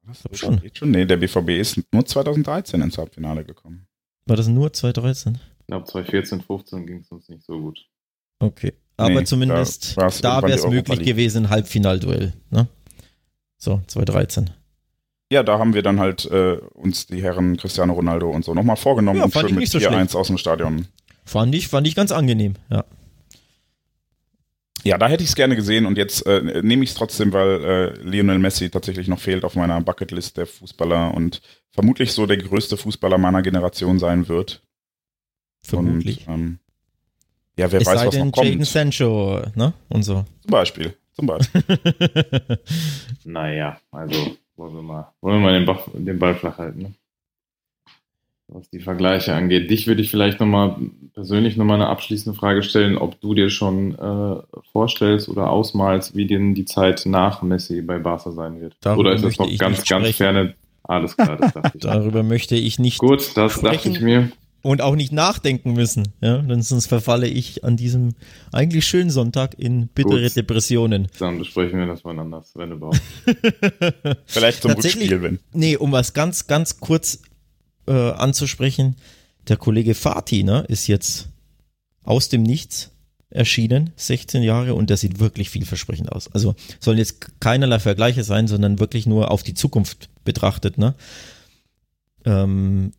[0.07, 0.61] Was, glaub schon.
[0.61, 0.91] Geht schon?
[0.91, 3.87] Nee, der BVB ist nur 2013 ins Halbfinale gekommen.
[4.27, 5.39] War das nur 2013?
[5.61, 7.79] Ich glaube, 2014, 15 ging es uns nicht so gut.
[8.39, 8.73] Okay.
[8.97, 11.07] Aber Nee, zumindest da da, wäre es möglich League.
[11.09, 12.33] gewesen, ein Halbfinalduell.
[12.51, 12.69] Ne?
[13.59, 14.51] So, 2013.
[15.33, 18.77] Ja, da haben wir dann halt äh, uns die Herren Cristiano Ronaldo und so nochmal
[18.77, 20.87] vorgenommen Ja, und schön ich mit nicht so 4-1 aus dem Stadion.
[21.25, 22.55] Fand ich, fand ich ganz angenehm.
[22.71, 22.85] Ja.
[24.85, 27.65] Ja, da hätte ich es gerne gesehen und jetzt äh, nehme ich es trotzdem, weil
[27.65, 32.37] äh, Lionel Messi tatsächlich noch fehlt auf meiner Bucketlist der Fußballer und vermutlich so der
[32.37, 34.63] größte Fußballer meiner Generation sein wird.
[35.63, 36.29] Vermutlich.
[36.29, 36.59] Und, ähm,
[37.59, 38.47] ja, wer es weiß, sei was denn, noch kommt.
[38.47, 39.73] Jaden Sancho, ne?
[39.89, 40.25] Und so.
[40.43, 40.95] Zum Beispiel.
[41.13, 41.63] Zum Beispiel.
[43.27, 46.83] Naja, also wollen wir mal, wollen wir mal den, Bach, den Ball flach halten.
[46.83, 46.95] Ne?
[48.49, 49.71] Was die Vergleiche angeht.
[49.71, 50.77] Dich würde ich vielleicht nochmal
[51.15, 54.37] persönlich nochmal eine abschließende Frage stellen, ob du dir schon äh,
[54.73, 58.77] vorstellst oder ausmalst, wie denn die Zeit nach Messi bei Barca sein wird.
[58.81, 60.55] Darüber oder ist das noch ganz, ganz ferne?
[60.83, 61.81] Alles klar, das dachte ich.
[61.83, 63.93] Darüber möchte ich nicht Gut, das dachte sprechen.
[63.93, 64.31] ich mir.
[64.63, 66.09] und auch nicht nachdenken müssen.
[66.21, 68.15] Ja, denn sonst verfalle ich an diesem
[68.53, 70.37] eigentlich schönen Sonntag in bittere Gut.
[70.37, 71.09] Depressionen.
[71.19, 73.01] Dann besprechen wir das mal anders, wenn überhaupt.
[74.27, 75.39] Vielleicht zum Tatsächlich- Rückspiel, wenn.
[75.55, 77.23] Nee, um was ganz, ganz kurz
[77.87, 78.97] äh, anzusprechen,
[79.49, 81.29] der Kollege Fatih ne, ist jetzt
[82.03, 82.91] aus dem Nichts
[83.31, 86.33] erschienen, 16 Jahre, und der sieht wirklich vielversprechend aus.
[86.33, 90.79] Also sollen jetzt keinerlei Vergleiche sein, sondern wirklich nur auf die Zukunft betrachtet.
[90.79, 90.95] Ne?
[92.25, 92.93] Ähm,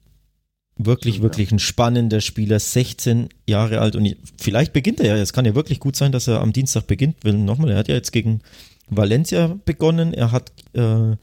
[0.78, 5.46] wirklich, wirklich ein spannender Spieler, 16 Jahre alt und vielleicht beginnt er ja, es kann
[5.46, 8.42] ja wirklich gut sein, dass er am Dienstag beginnt, nochmal, er hat ja jetzt gegen
[8.90, 11.16] Valencia begonnen, er hat äh,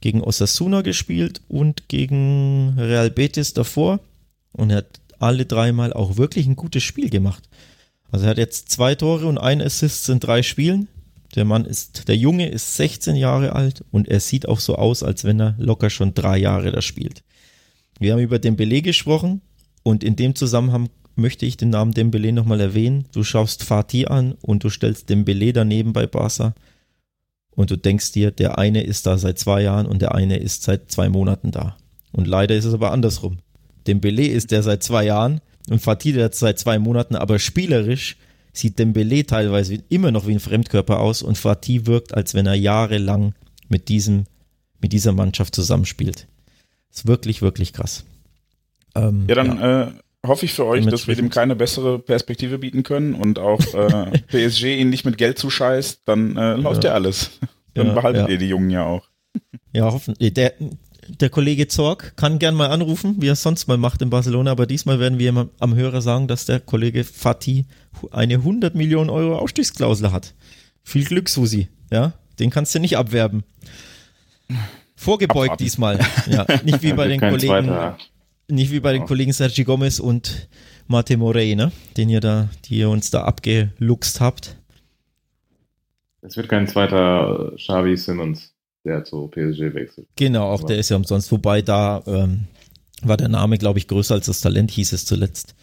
[0.00, 4.00] gegen Osasuna gespielt und gegen Real Betis davor
[4.52, 7.48] und er hat alle dreimal auch wirklich ein gutes Spiel gemacht.
[8.10, 10.88] Also er hat jetzt zwei Tore und ein Assist in drei Spielen.
[11.34, 15.02] Der Mann ist, der Junge ist 16 Jahre alt und er sieht auch so aus,
[15.02, 17.22] als wenn er locker schon drei Jahre da spielt.
[17.98, 19.42] Wir haben über Dembele gesprochen
[19.82, 23.06] und in dem Zusammenhang möchte ich den Namen Dembele nochmal erwähnen.
[23.12, 26.54] Du schaust Fatih an und du stellst Dembele daneben bei Barca
[27.58, 30.62] und du denkst dir, der eine ist da seit zwei Jahren und der eine ist
[30.62, 31.76] seit zwei Monaten da.
[32.12, 33.38] Und leider ist es aber andersrum.
[33.88, 38.16] Dembele ist der seit zwei Jahren und Fatih der seit zwei Monaten, aber spielerisch
[38.52, 42.54] sieht Dembele teilweise immer noch wie ein Fremdkörper aus und Fatih wirkt, als wenn er
[42.54, 43.34] jahrelang
[43.68, 44.26] mit diesem,
[44.80, 46.28] mit dieser Mannschaft zusammenspielt.
[46.94, 48.04] Ist wirklich, wirklich krass.
[48.94, 49.90] Ähm, Ja, dann Äh,
[50.26, 54.18] hoffe ich für euch, dass wir dem keine bessere Perspektive bieten können und auch äh,
[54.28, 56.94] PSG ihn nicht mit Geld zuscheißt, dann äh, läuft ja, Ja.
[56.94, 57.30] alles.
[57.74, 58.28] Dann Ja, behaltet ja.
[58.28, 59.08] ihr die Jungen ja auch.
[59.72, 60.32] Ja, hoffentlich.
[60.34, 60.54] Der,
[61.08, 64.50] der Kollege Zorg kann gern mal anrufen, wie er es sonst mal macht in Barcelona,
[64.50, 67.66] aber diesmal werden wir ihm am Hörer sagen, dass der Kollege Fatih
[68.10, 70.34] eine 100 Millionen Euro Ausstiegsklausel hat.
[70.82, 71.68] Viel Glück, Susi.
[71.92, 73.44] Ja, den kannst du nicht abwerben.
[74.96, 75.62] Vorgebeugt Abwarten.
[75.64, 75.98] diesmal.
[76.28, 77.98] Ja, nicht wie bei den Kollegen, zweiter.
[78.48, 79.06] Nicht wie bei den Ja.
[79.06, 80.48] Kollegen Sergi Gomez und
[80.86, 81.70] Mate Morey, ne?
[81.96, 84.56] Den ihr da, die ihr uns da abgeluchst habt.
[86.22, 88.52] Es wird kein zweiter Xavi Simmons,
[88.84, 90.08] der zu PSG wechselt.
[90.16, 91.30] Genau, auch Aber- der ist ja umsonst.
[91.30, 92.44] Wobei da ähm,
[93.02, 95.54] war der Name, glaube ich, größer als das Talent, hieß es zuletzt.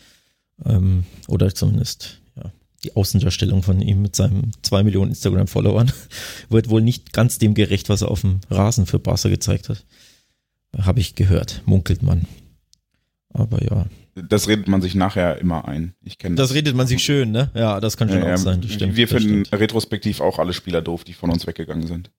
[0.66, 2.52] Ähm, oder zumindest ja,
[2.84, 5.92] die Außendarstellung von ihm mit seinen zwei Millionen Instagram-Followern
[6.50, 9.84] wird wohl nicht ganz dem gerecht, was er auf dem Rasen für Barca gezeigt hat.
[10.78, 12.26] Habe ich gehört, munkelt man.
[13.38, 15.94] Aber ja, Das redet man sich nachher immer ein.
[16.04, 17.52] Ich kenne das redet man sich schön, ne?
[17.54, 18.62] Ja, das kann schon Ja, auch sein.
[18.62, 19.62] Das stimmt, wir das finden stimmt.
[19.62, 22.12] retrospektiv auch alle Spieler doof, die von uns weggegangen sind.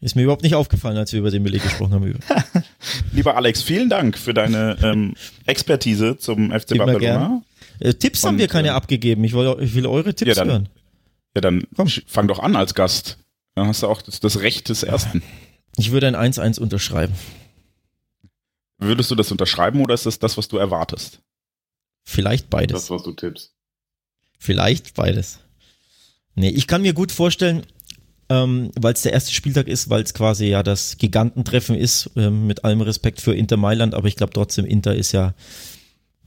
[0.00, 2.18] Ist mir überhaupt nicht aufgefallen, als wir über den Beleg gesprochen haben.
[3.12, 5.14] Lieber Alex, vielen Dank für deine ähm,
[5.46, 6.98] Expertise zum FC Immer Barcelona.
[6.98, 7.44] gern.
[7.78, 9.22] Äh, Tipps haben Und, wir keine ähm, abgegeben.
[9.22, 10.68] Ich will, ich will eure Tipps Ja, dann- hören.
[11.36, 11.86] Ja, dann Komm.
[12.06, 13.18] fang doch an als Gast.
[13.54, 15.22] Dann hast du auch das, das Recht des Ersten.
[15.76, 17.14] Ich würde ein 1-1 unterschreiben.
[18.82, 21.20] Würdest du das unterschreiben oder ist das das, was du erwartest?
[22.04, 22.82] Vielleicht beides.
[22.82, 23.54] Das, was du tippst.
[24.38, 25.38] Vielleicht beides.
[26.34, 27.64] Nee, ich kann mir gut vorstellen,
[28.28, 32.46] ähm, weil es der erste Spieltag ist, weil es quasi ja das Gigantentreffen ist, ähm,
[32.48, 35.34] mit allem Respekt für Inter Mailand, aber ich glaube trotzdem, Inter ist ja,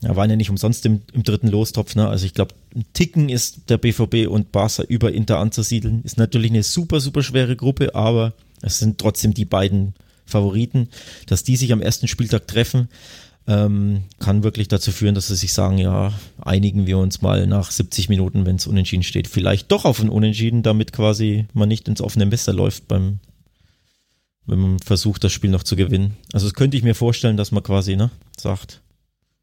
[0.02, 2.08] ja, waren ja nicht umsonst im, im dritten Lostopf, ne?
[2.08, 6.02] Also ich glaube, ein Ticken ist der BVB und Barca über Inter anzusiedeln.
[6.04, 8.32] Ist natürlich eine super, super schwere Gruppe, aber
[8.62, 9.94] es sind trotzdem die beiden
[10.26, 10.88] Favoriten.
[11.26, 12.88] Dass die sich am ersten Spieltag treffen,
[13.48, 17.70] ähm, kann wirklich dazu führen, dass sie sich sagen, ja, einigen wir uns mal nach
[17.70, 21.88] 70 Minuten, wenn es unentschieden steht, vielleicht doch auf ein Unentschieden, damit quasi man nicht
[21.88, 23.20] ins offene Messer läuft beim
[24.46, 26.16] wenn man versucht, das Spiel noch zu gewinnen.
[26.32, 28.80] Also das könnte ich mir vorstellen, dass man quasi ne, sagt,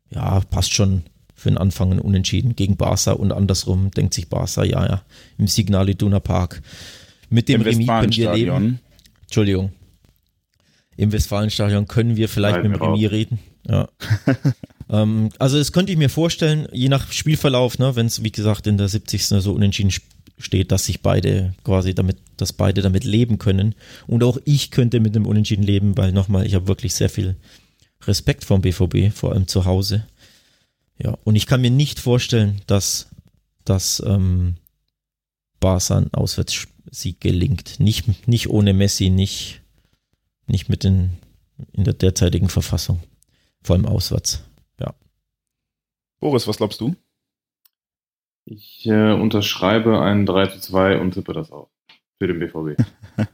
[0.10, 1.04] ja, passt schon
[1.36, 5.02] für den Anfang ein Unentschieden gegen Barca und andersrum denkt sich Barca, ja, ja,
[5.38, 6.62] im Signal Iduna Park.
[7.30, 8.80] Mit dem Im Remis können wir leben.
[9.24, 9.72] Entschuldigung.
[10.98, 12.94] Im Westfalenstadion können wir vielleicht Schneiden mit dem.
[12.94, 13.39] Remis reden.
[13.68, 13.89] Ja.
[14.89, 18.68] ähm, also das könnte ich mir vorstellen, je nach Spielverlauf, ne, wenn es wie gesagt
[18.68, 19.26] in der 70.
[19.26, 19.91] so unentschieden
[20.38, 23.76] steht, dass sich beide quasi damit, dass beide damit leben können.
[24.08, 27.36] Und auch ich könnte mit dem Unentschieden leben, weil nochmal, ich habe wirklich sehr viel
[28.06, 30.06] Respekt vom BVB, vor allem zu Hause.
[31.02, 33.08] Ja, und ich kann mir nicht vorstellen, dass,
[33.66, 34.56] dass ähm,
[35.60, 37.80] Barca ein Auswärtssieg gelingt.
[37.80, 39.62] Nicht, nicht ohne Messi, nicht,
[40.54, 41.18] nicht mit den,
[41.74, 43.01] in der derzeitigen Verfassung.
[43.62, 44.43] Vor allem auswärts.
[46.24, 46.95] Boris, was glaubst du?
[48.45, 51.70] Ich äh, unterschreibe ein 3 zu 2 und tippe das auch.
[52.18, 52.82] Für den BVB.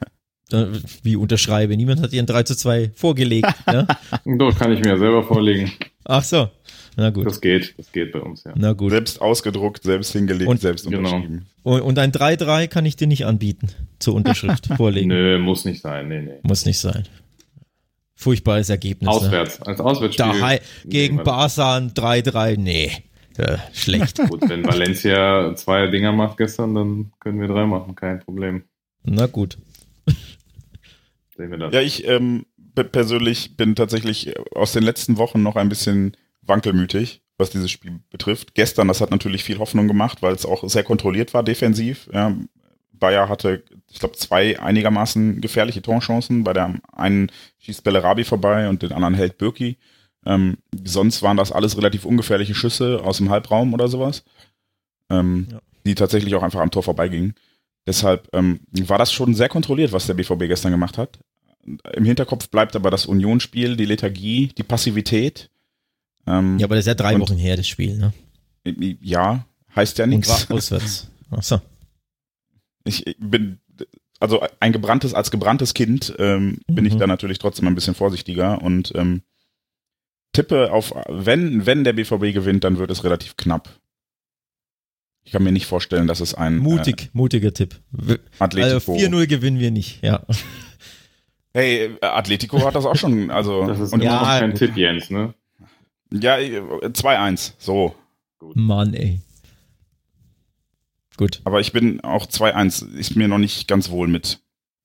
[1.03, 1.77] Wie unterschreibe?
[1.77, 3.47] Niemand hat dir ein 3 zu 2 vorgelegt.
[3.67, 3.85] ne?
[4.39, 5.71] Doch, kann ich mir ja selber vorlegen.
[6.03, 6.49] Ach so.
[6.99, 7.25] Na gut.
[7.25, 8.51] Das geht, das geht bei uns, ja.
[8.57, 8.91] Na gut.
[8.91, 11.09] Selbst ausgedruckt, selbst hingelegt, Und- selbst Genau.
[11.09, 11.45] unterschrieben.
[11.63, 13.69] Und, und ein 3-3 kann ich dir nicht anbieten
[13.99, 15.07] zur Unterschrift vorlegen.
[15.07, 16.33] Nö, muss nicht sein, nee, nee.
[16.43, 17.05] Muss nicht sein.
[18.15, 19.07] Furchtbares Ergebnis.
[19.07, 19.11] Ne?
[19.15, 20.25] Auswärts, als Auswärtsspiel.
[20.25, 22.91] Daheim, gegen Nee, Barca ein 3-3, nee.
[23.71, 24.17] Schlecht.
[24.29, 28.63] Gut, wenn Valencia zwei Dinger macht gestern, dann können wir drei machen, kein Problem.
[29.05, 29.57] Na gut.
[31.37, 31.73] Sehen wir das.
[31.73, 32.45] Ja, ich ähm,
[32.75, 36.17] pe- persönlich bin tatsächlich aus den letzten Wochen noch ein bisschen
[36.49, 38.53] wankelmütig, was dieses Spiel betrifft.
[38.55, 42.09] Gestern, das hat natürlich viel Hoffnung gemacht, weil es auch sehr kontrolliert war defensiv.
[42.13, 42.35] Ja,
[42.91, 46.43] Bayer hatte, ich glaube, zwei einigermaßen gefährliche Torchancen.
[46.43, 49.77] Bei der einen schießt Bellerabi vorbei und den anderen hält Birki.
[50.25, 54.25] Ähm, sonst waren das alles relativ ungefährliche Schüsse aus dem Halbraum oder sowas,
[55.09, 55.61] ähm, Ja.
[55.85, 57.35] die tatsächlich auch einfach am Tor vorbeigingen.
[57.87, 61.19] Deshalb ähm, war das schon sehr kontrolliert, was der BVB gestern gemacht hat.
[61.93, 65.49] Im Hinterkopf bleibt aber das Unionsspiel, die Lethargie, die Passivität.
[66.29, 68.13] Ähm, Ja, aber das ist ja drei Und- Wochen her, das Spiel, ne?
[69.01, 70.49] ja, heißt ja Und nichts.
[70.49, 71.09] war auswärts.
[71.31, 71.59] Ach so.
[72.85, 73.59] Ich ich bin,
[74.19, 76.99] also ein gebranntes, als gebranntes Kind ähm, bin ich Mhm.
[76.99, 79.21] da natürlich trotzdem ein bisschen vorsichtiger und ähm,
[80.33, 83.79] tippe auf, wenn, wenn der BVB gewinnt, dann wird es relativ knapp.
[85.23, 87.75] Ich kann mir nicht vorstellen, dass es ein Mutig, mutiger Tipp.
[88.07, 88.93] äh, Atletico.
[88.93, 90.23] Also 4-0 gewinnen wir nicht, ja.
[91.53, 94.49] Hey, äh, Atletico hat das auch schon, also Das ist und immer ja, noch kein
[94.51, 94.59] gut.
[94.59, 95.33] Tipp, Jens, ne?
[96.13, 97.95] Ja, äh, 2-1, so.
[98.55, 99.21] Mann, ey.
[101.17, 101.41] Gut.
[101.43, 104.39] Aber ich bin auch 2-1, ist mir noch nicht ganz wohl mit.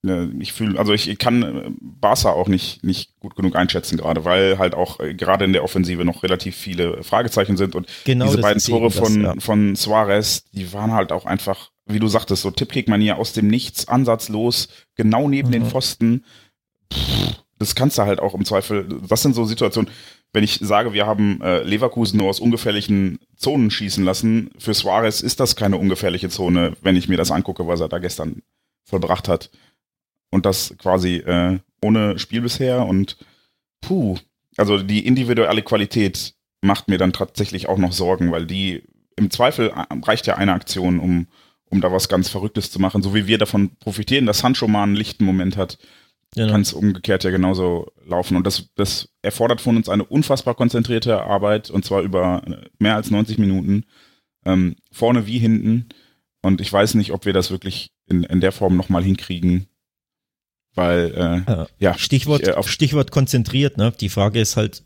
[0.04, 4.24] Äh, Ich fühle, also ich kann äh, Barca auch nicht, nicht gut genug einschätzen gerade,
[4.24, 8.24] weil halt auch äh, gerade in der Offensive noch relativ viele Fragezeichen sind und Genau
[8.26, 9.34] diese das beiden Tore das, von, ja.
[9.38, 13.86] von Suarez, die waren halt auch einfach, wie du sagtest, so Tippkick-Manier aus dem Nichts,
[13.86, 15.68] ansatzlos, genau neben den Mhm.
[15.70, 16.24] Pfosten.
[16.92, 19.88] Pff, das kannst du halt auch im Zweifel, das sind so Situationen,
[20.34, 25.20] wenn ich sage, wir haben äh, Leverkusen nur aus ungefährlichen Zonen schießen lassen, für Suarez
[25.20, 28.42] ist das keine ungefährliche Zone, wenn ich mir das angucke, was er da gestern
[28.82, 29.50] vollbracht hat.
[30.30, 33.16] Und das quasi äh, ohne Spiel bisher und
[33.80, 34.16] puh,
[34.56, 38.82] also die individuelle Qualität macht mir dann tatsächlich auch noch Sorgen, weil die
[39.16, 41.28] im Zweifel äh, reicht ja eine Aktion, um,
[41.66, 43.02] um da was ganz Verrücktes zu machen.
[43.02, 45.78] So wie wir davon profitieren, dass Sancho mal einen lichten Moment hat,
[46.34, 46.52] Genau.
[46.52, 48.36] kann es umgekehrt ja genauso laufen.
[48.36, 52.42] Und das, das erfordert von uns eine unfassbar konzentrierte Arbeit und zwar über
[52.78, 53.84] mehr als 90 Minuten.
[54.44, 55.88] Ähm, vorne wie hinten.
[56.42, 59.66] Und ich weiß nicht, ob wir das wirklich in, in der Form nochmal hinkriegen.
[60.74, 61.96] Weil, äh, Ja.
[61.96, 63.92] Stichwort, ich, äh, auf, Stichwort konzentriert, ne?
[64.00, 64.82] Die Frage ist halt,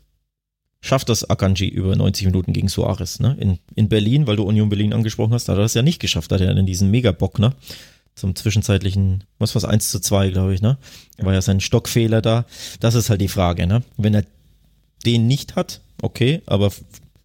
[0.81, 3.35] schafft das Akanji über 90 Minuten gegen Suarez, ne?
[3.39, 5.99] In, in Berlin, weil du Union Berlin angesprochen hast, da hat er das ja nicht
[5.99, 7.53] geschafft, da hat er dann diesen Megabock, ne?
[8.19, 10.77] Zum zwischenzeitlichen, was war's, 1 zu 2, glaube ich, ne?
[11.17, 12.45] War ja sein Stockfehler da.
[12.79, 13.81] Das ist halt die Frage, ne?
[13.95, 14.25] Wenn er
[15.05, 16.71] den nicht hat, okay, aber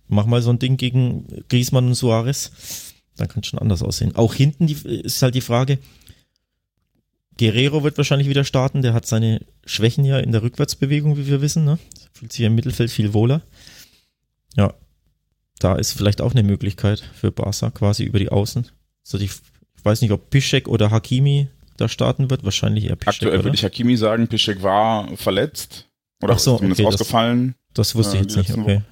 [0.07, 4.15] mach mal so ein Ding gegen Griezmann und Suarez, dann kann es schon anders aussehen.
[4.15, 5.79] Auch hinten die, ist halt die Frage,
[7.39, 8.83] Guerrero wird wahrscheinlich wieder starten.
[8.83, 11.65] Der hat seine Schwächen ja in der Rückwärtsbewegung, wie wir wissen.
[11.65, 11.79] Ne?
[12.13, 13.43] Fühlt sich im Mittelfeld viel wohler.
[14.57, 14.75] Ja,
[15.59, 18.69] da ist vielleicht auch eine Möglichkeit für Barca quasi über die Außen.
[19.03, 19.31] So die,
[19.85, 22.45] weiß nicht, ob Piszek oder Hakimi da starten wird.
[22.45, 23.45] Wahrscheinlich eher Piszek, aktuell oder?
[23.45, 25.89] würde ich Hakimi sagen, Piszek war verletzt.
[26.23, 27.55] Oder Ach so, ist zumindest okay, das- ausgefallen.
[27.75, 28.57] Das wusste äh, ich jetzt nicht.
[28.57, 28.83] Okay.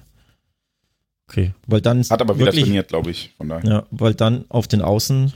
[1.29, 3.33] Okay, weil dann Hat aber wieder wirklich, trainiert, glaube ich.
[3.37, 3.69] Von daher.
[3.69, 5.33] Ja, weil dann auf den Außen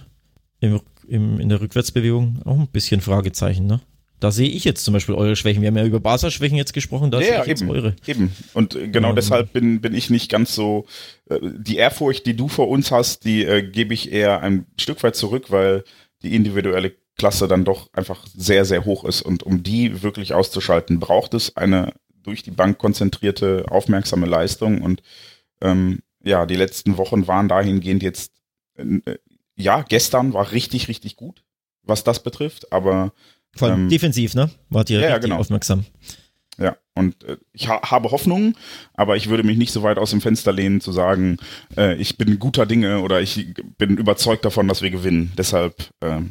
[0.59, 3.79] im, im, in der Rückwärtsbewegung auch ein bisschen Fragezeichen, ne?
[4.19, 5.61] Da sehe ich jetzt zum Beispiel eure Schwächen.
[5.61, 7.69] Wir haben ja über Barca-Schwächen jetzt gesprochen, da Ja, sehe ich jetzt eben.
[7.71, 7.95] eure.
[8.07, 8.35] Eben.
[8.53, 9.15] Und genau Ähm.
[9.15, 10.85] deshalb bin, bin ich nicht ganz so.
[11.29, 15.03] Äh, die Ehrfurcht, die du vor uns hast, die äh, gebe ich eher ein Stück
[15.03, 15.83] weit zurück, weil
[16.23, 19.21] die individuelle Klasse dann doch einfach sehr, sehr hoch ist.
[19.21, 21.93] Und um die wirklich auszuschalten, braucht es eine
[22.23, 24.81] durch die Bank konzentrierte, aufmerksame Leistung.
[24.81, 25.01] Und
[25.61, 28.31] ähm, ja, die letzten Wochen waren dahingehend jetzt,
[28.77, 28.99] äh,
[29.55, 31.43] ja, gestern war richtig, richtig gut,
[31.83, 33.13] was das betrifft, aber
[33.57, 34.49] Vor allem Ähm, defensiv, ne?
[34.69, 35.37] Wart ihr ja, ja, genau.
[35.37, 35.85] aufmerksam.
[36.59, 38.55] Ja, und äh, ich ha habe Hoffnung,
[38.93, 41.37] aber ich würde mich nicht so weit aus dem Fenster lehnen zu sagen,
[41.75, 45.33] äh, ich bin guter Dinge oder ich bin überzeugt davon, dass wir gewinnen.
[45.37, 46.21] Deshalb äh,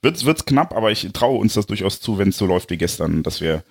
[0.00, 2.78] wird's wird's knapp, aber ich traue uns das durchaus zu, wenn es so läuft wie
[2.78, 3.62] gestern, dass wir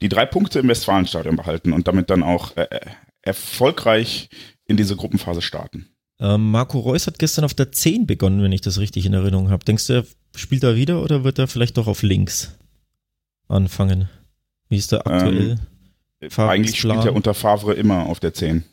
[0.00, 2.80] die drei Punkte im Westfalenstadion behalten und damit dann auch äh, äh,
[3.22, 4.30] erfolgreich
[4.66, 5.88] in diese Gruppenphase starten.
[6.20, 9.48] Ähm, Marco Reus hat gestern auf der 10 begonnen, wenn ich das richtig in Erinnerung
[9.48, 9.64] habe.
[9.64, 10.04] Denkst du, er
[10.36, 12.56] spielt er wieder oder wird er vielleicht doch auf links
[13.48, 14.08] anfangen?
[14.68, 15.58] Wie ist der aktuell?
[16.20, 18.64] Äh, Favres Eigentlich spielt er unter Favre immer auf der 10.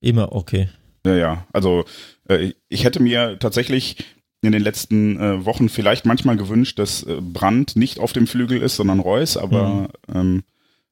[0.00, 0.70] Immer okay.
[1.04, 1.46] Ja, ja.
[1.52, 1.84] Also
[2.28, 3.96] äh, ich hätte mir tatsächlich
[4.40, 8.62] in den letzten äh, Wochen vielleicht manchmal gewünscht, dass äh, Brandt nicht auf dem Flügel
[8.62, 10.14] ist, sondern Reus, aber mhm.
[10.14, 10.42] ähm,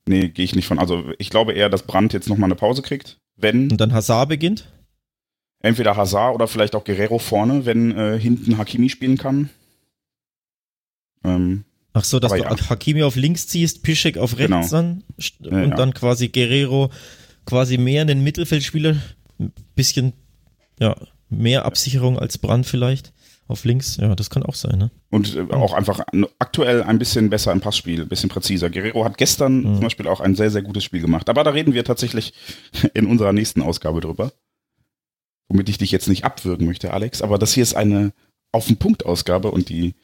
[0.07, 0.79] nee, gehe ich nicht von.
[0.79, 3.71] Also ich glaube eher, dass Brandt jetzt nochmal eine Pause kriegt, wenn.
[3.71, 4.67] Und dann Hazard beginnt?
[5.63, 9.49] Entweder Hazard oder vielleicht auch Guerrero vorne, wenn äh, hinten Hakimi spielen kann.
[11.25, 12.71] Ähm, Ach so, dass du ja.
[12.71, 14.69] Hakimi auf links ziehst, Pischek auf rechts genau.
[14.69, 15.05] dann
[15.41, 16.91] und ja, dann quasi Guerrero
[17.47, 18.97] quasi mehr einen Mittelfeldspieler,
[19.39, 20.15] ein bisschen
[20.81, 20.97] ja,
[21.29, 23.13] mehr Absicherung als Brand vielleicht
[23.49, 23.99] auf links.
[23.99, 24.79] Ja, das kann auch sein.
[24.79, 24.91] Ne?
[25.11, 26.01] Und äh, auch einfach
[26.39, 28.71] aktuell ein bisschen besser im Passspiel, ein bisschen präziser.
[28.71, 29.75] Guerrero hat gestern mhm.
[29.75, 31.29] zum Beispiel auch ein sehr, sehr gutes Spiel gemacht.
[31.29, 32.33] Aber da reden wir tatsächlich
[32.95, 34.33] in unserer nächsten Ausgabe drüber.
[35.49, 37.23] Womit ich dich jetzt nicht abwürgen möchte, Alex.
[37.23, 38.13] Aber das hier ist eine
[38.53, 39.95] Auf den Punkt Ausgabe und die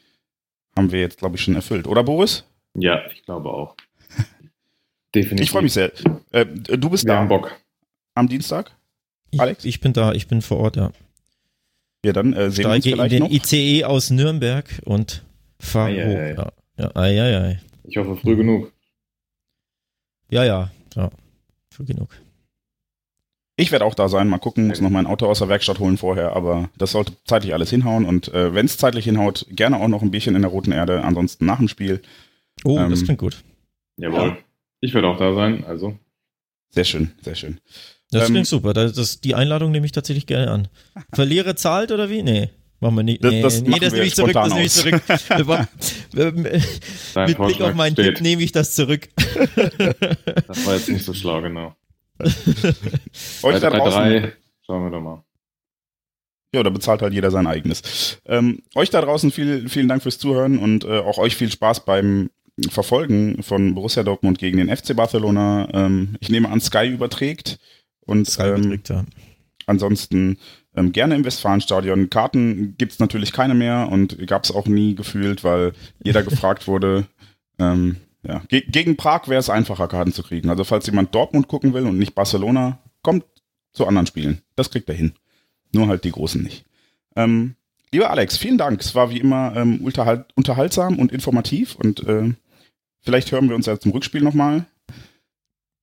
[0.76, 1.86] haben wir jetzt, glaube ich, schon erfüllt.
[1.86, 2.45] Oder Boris?
[2.74, 3.76] Ja, ich glaube auch.
[5.14, 5.45] Definitiv.
[5.45, 5.93] Ich freue mich sehr.
[6.32, 7.20] Äh, du bist wir da.
[7.20, 7.59] Haben Bock.
[8.14, 8.72] Am Dienstag?
[9.36, 9.64] Alex?
[9.64, 10.93] Ich, ich, bin da, ich bin vor Ort, ja.
[12.05, 13.45] Ja, dann äh, sehen wir uns vielleicht in den noch.
[13.45, 15.24] ICE aus Nürnberg und
[15.59, 16.16] fahre hoch.
[16.16, 16.34] Ei.
[16.34, 16.53] Ja.
[16.78, 17.61] Ja, ei, ei, ei.
[17.84, 18.72] Ich hoffe, früh genug.
[20.30, 21.11] Ja, ja, ja.
[21.70, 22.11] Früh genug.
[23.61, 25.97] Ich werde auch da sein, mal gucken, muss noch mein Auto aus der Werkstatt holen
[25.97, 29.89] vorher, aber das sollte zeitlich alles hinhauen und äh, wenn es zeitlich hinhaut, gerne auch
[29.89, 32.01] noch ein Bierchen in der Roten Erde, ansonsten nach dem Spiel.
[32.63, 33.43] Oh, ähm, das klingt gut.
[33.97, 34.29] Jawohl.
[34.29, 34.39] Ja.
[34.79, 35.99] Ich werde auch da sein, also.
[36.71, 37.59] Sehr schön, sehr schön.
[38.13, 38.75] Das ähm, klingt super.
[38.75, 40.69] Das, das, die Einladung nehme ich tatsächlich gerne an.
[41.13, 42.23] Verlierer zahlt oder wie?
[42.23, 42.51] Nee.
[42.79, 43.25] Machen wir nicht.
[43.25, 44.35] Nee, das, nee, das nehme ich zurück.
[44.35, 45.03] Das nehme ich zurück.
[46.13, 49.09] Mit Blick auf meinen Tipp nehme ich das zurück.
[49.17, 51.75] das war jetzt nicht so schlau, genau.
[52.21, 54.03] Euch da draußen.
[54.03, 54.33] Drei,
[54.64, 55.25] schauen wir doch mal.
[56.55, 58.21] Ja, da bezahlt halt jeder sein eigenes.
[58.25, 61.85] Ähm, euch da draußen viel, vielen Dank fürs Zuhören und äh, auch euch viel Spaß
[61.85, 62.31] beim
[62.71, 65.69] Verfolgen von Borussia Dortmund gegen den FC Barcelona.
[65.73, 67.59] Ähm, ich nehme an, Sky überträgt.
[68.01, 69.05] Und Sky ähm, überträgt, ja.
[69.66, 70.39] ansonsten
[70.75, 72.09] ähm, gerne im Westfalenstadion.
[72.09, 77.07] Karten gibt's natürlich keine mehr und gab's auch nie gefühlt, weil jeder gefragt wurde.
[77.59, 77.97] Ähm,
[78.29, 78.43] ja.
[78.49, 80.51] Ge gegen Prag wäre es einfacher, Karten zu kriegen.
[80.51, 83.24] Also falls jemand Dortmund gucken will und nicht Barcelona, kommt
[83.72, 84.43] zu anderen Spielen.
[84.55, 85.14] Das kriegt er hin.
[85.72, 86.64] Nur halt die Großen nicht.
[87.16, 87.57] Ähm,
[87.91, 88.81] lieber Alex, vielen Dank.
[88.81, 92.33] Es war wie immer ähm, unterhalt unterhaltsam und informativ und äh,
[93.09, 94.66] Vielleicht hören wir uns ja zum Rückspiel nochmal.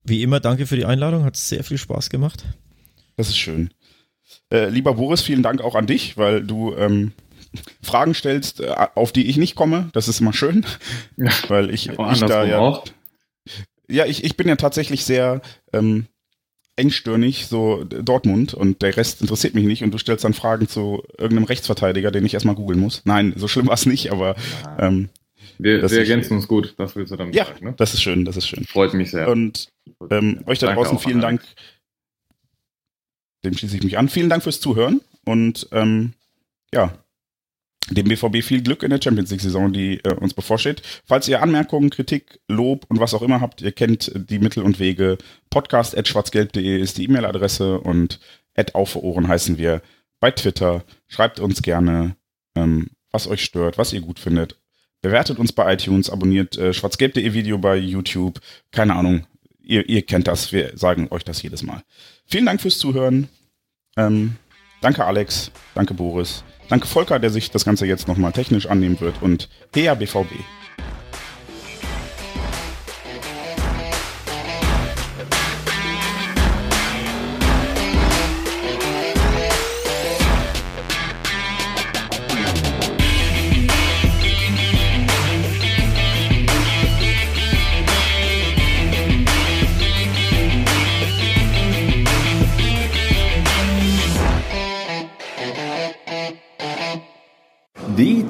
[0.03, 1.23] Wie immer, danke für die Einladung.
[1.23, 2.45] Hat sehr viel Spaß gemacht.
[3.15, 3.71] Das ist schön.
[4.51, 7.13] Äh, lieber Boris, vielen Dank auch an dich, weil du ähm,
[7.81, 9.89] Fragen stellst, äh, auf die ich nicht komme.
[9.93, 10.65] Das ist immer schön.
[11.17, 12.59] Ja, weil ich, ich da ja.
[12.59, 12.85] Auch.
[13.87, 15.41] Ja, ich, ich bin ja tatsächlich sehr
[15.71, 16.07] ähm,
[16.75, 21.03] engstirnig, so Dortmund und der Rest interessiert mich nicht und du stellst dann Fragen zu
[21.17, 23.01] irgendeinem Rechtsverteidiger, den ich erstmal googeln muss.
[23.05, 24.35] Nein, so schlimm war es nicht, aber
[24.77, 25.09] ähm,
[25.57, 27.73] wir, wir ergänzen uns gut, das willst du damit ja, sagen, ne?
[27.77, 28.65] das ist schön, das ist schön.
[28.65, 29.29] Freut mich sehr.
[29.29, 29.69] Und
[30.09, 31.41] ähm, euch da draußen vielen Dank.
[33.45, 34.09] Dem schließe ich mich an.
[34.09, 36.13] Vielen Dank fürs Zuhören und ähm,
[36.73, 36.93] ja,
[37.89, 40.81] dem BVB viel Glück in der Champions League-Saison, die äh, uns bevorsteht.
[41.05, 44.79] Falls ihr Anmerkungen, Kritik, Lob und was auch immer habt, ihr kennt die Mittel und
[44.79, 45.17] Wege.
[45.49, 48.19] Podcast.schwarzgelb.de ist die E-Mail-Adresse und
[48.73, 49.81] auf für Ohren heißen wir
[50.19, 50.83] bei Twitter.
[51.07, 52.15] Schreibt uns gerne,
[52.55, 54.57] ähm, was euch stört, was ihr gut findet
[55.05, 58.39] Bewertet uns bei iTunes, abonniert äh, schwarzgelb.de Video bei YouTube.
[58.71, 59.27] Keine Ahnung,
[59.61, 61.83] ihr, ihr kennt das, wir sagen euch das jedes Mal.
[62.25, 63.29] Vielen Dank fürs Zuhören.
[63.97, 64.37] Ähm,
[64.81, 69.21] danke Alex, danke Boris, danke Volker, der sich das Ganze jetzt nochmal technisch annehmen wird
[69.21, 70.31] und Hea BVB.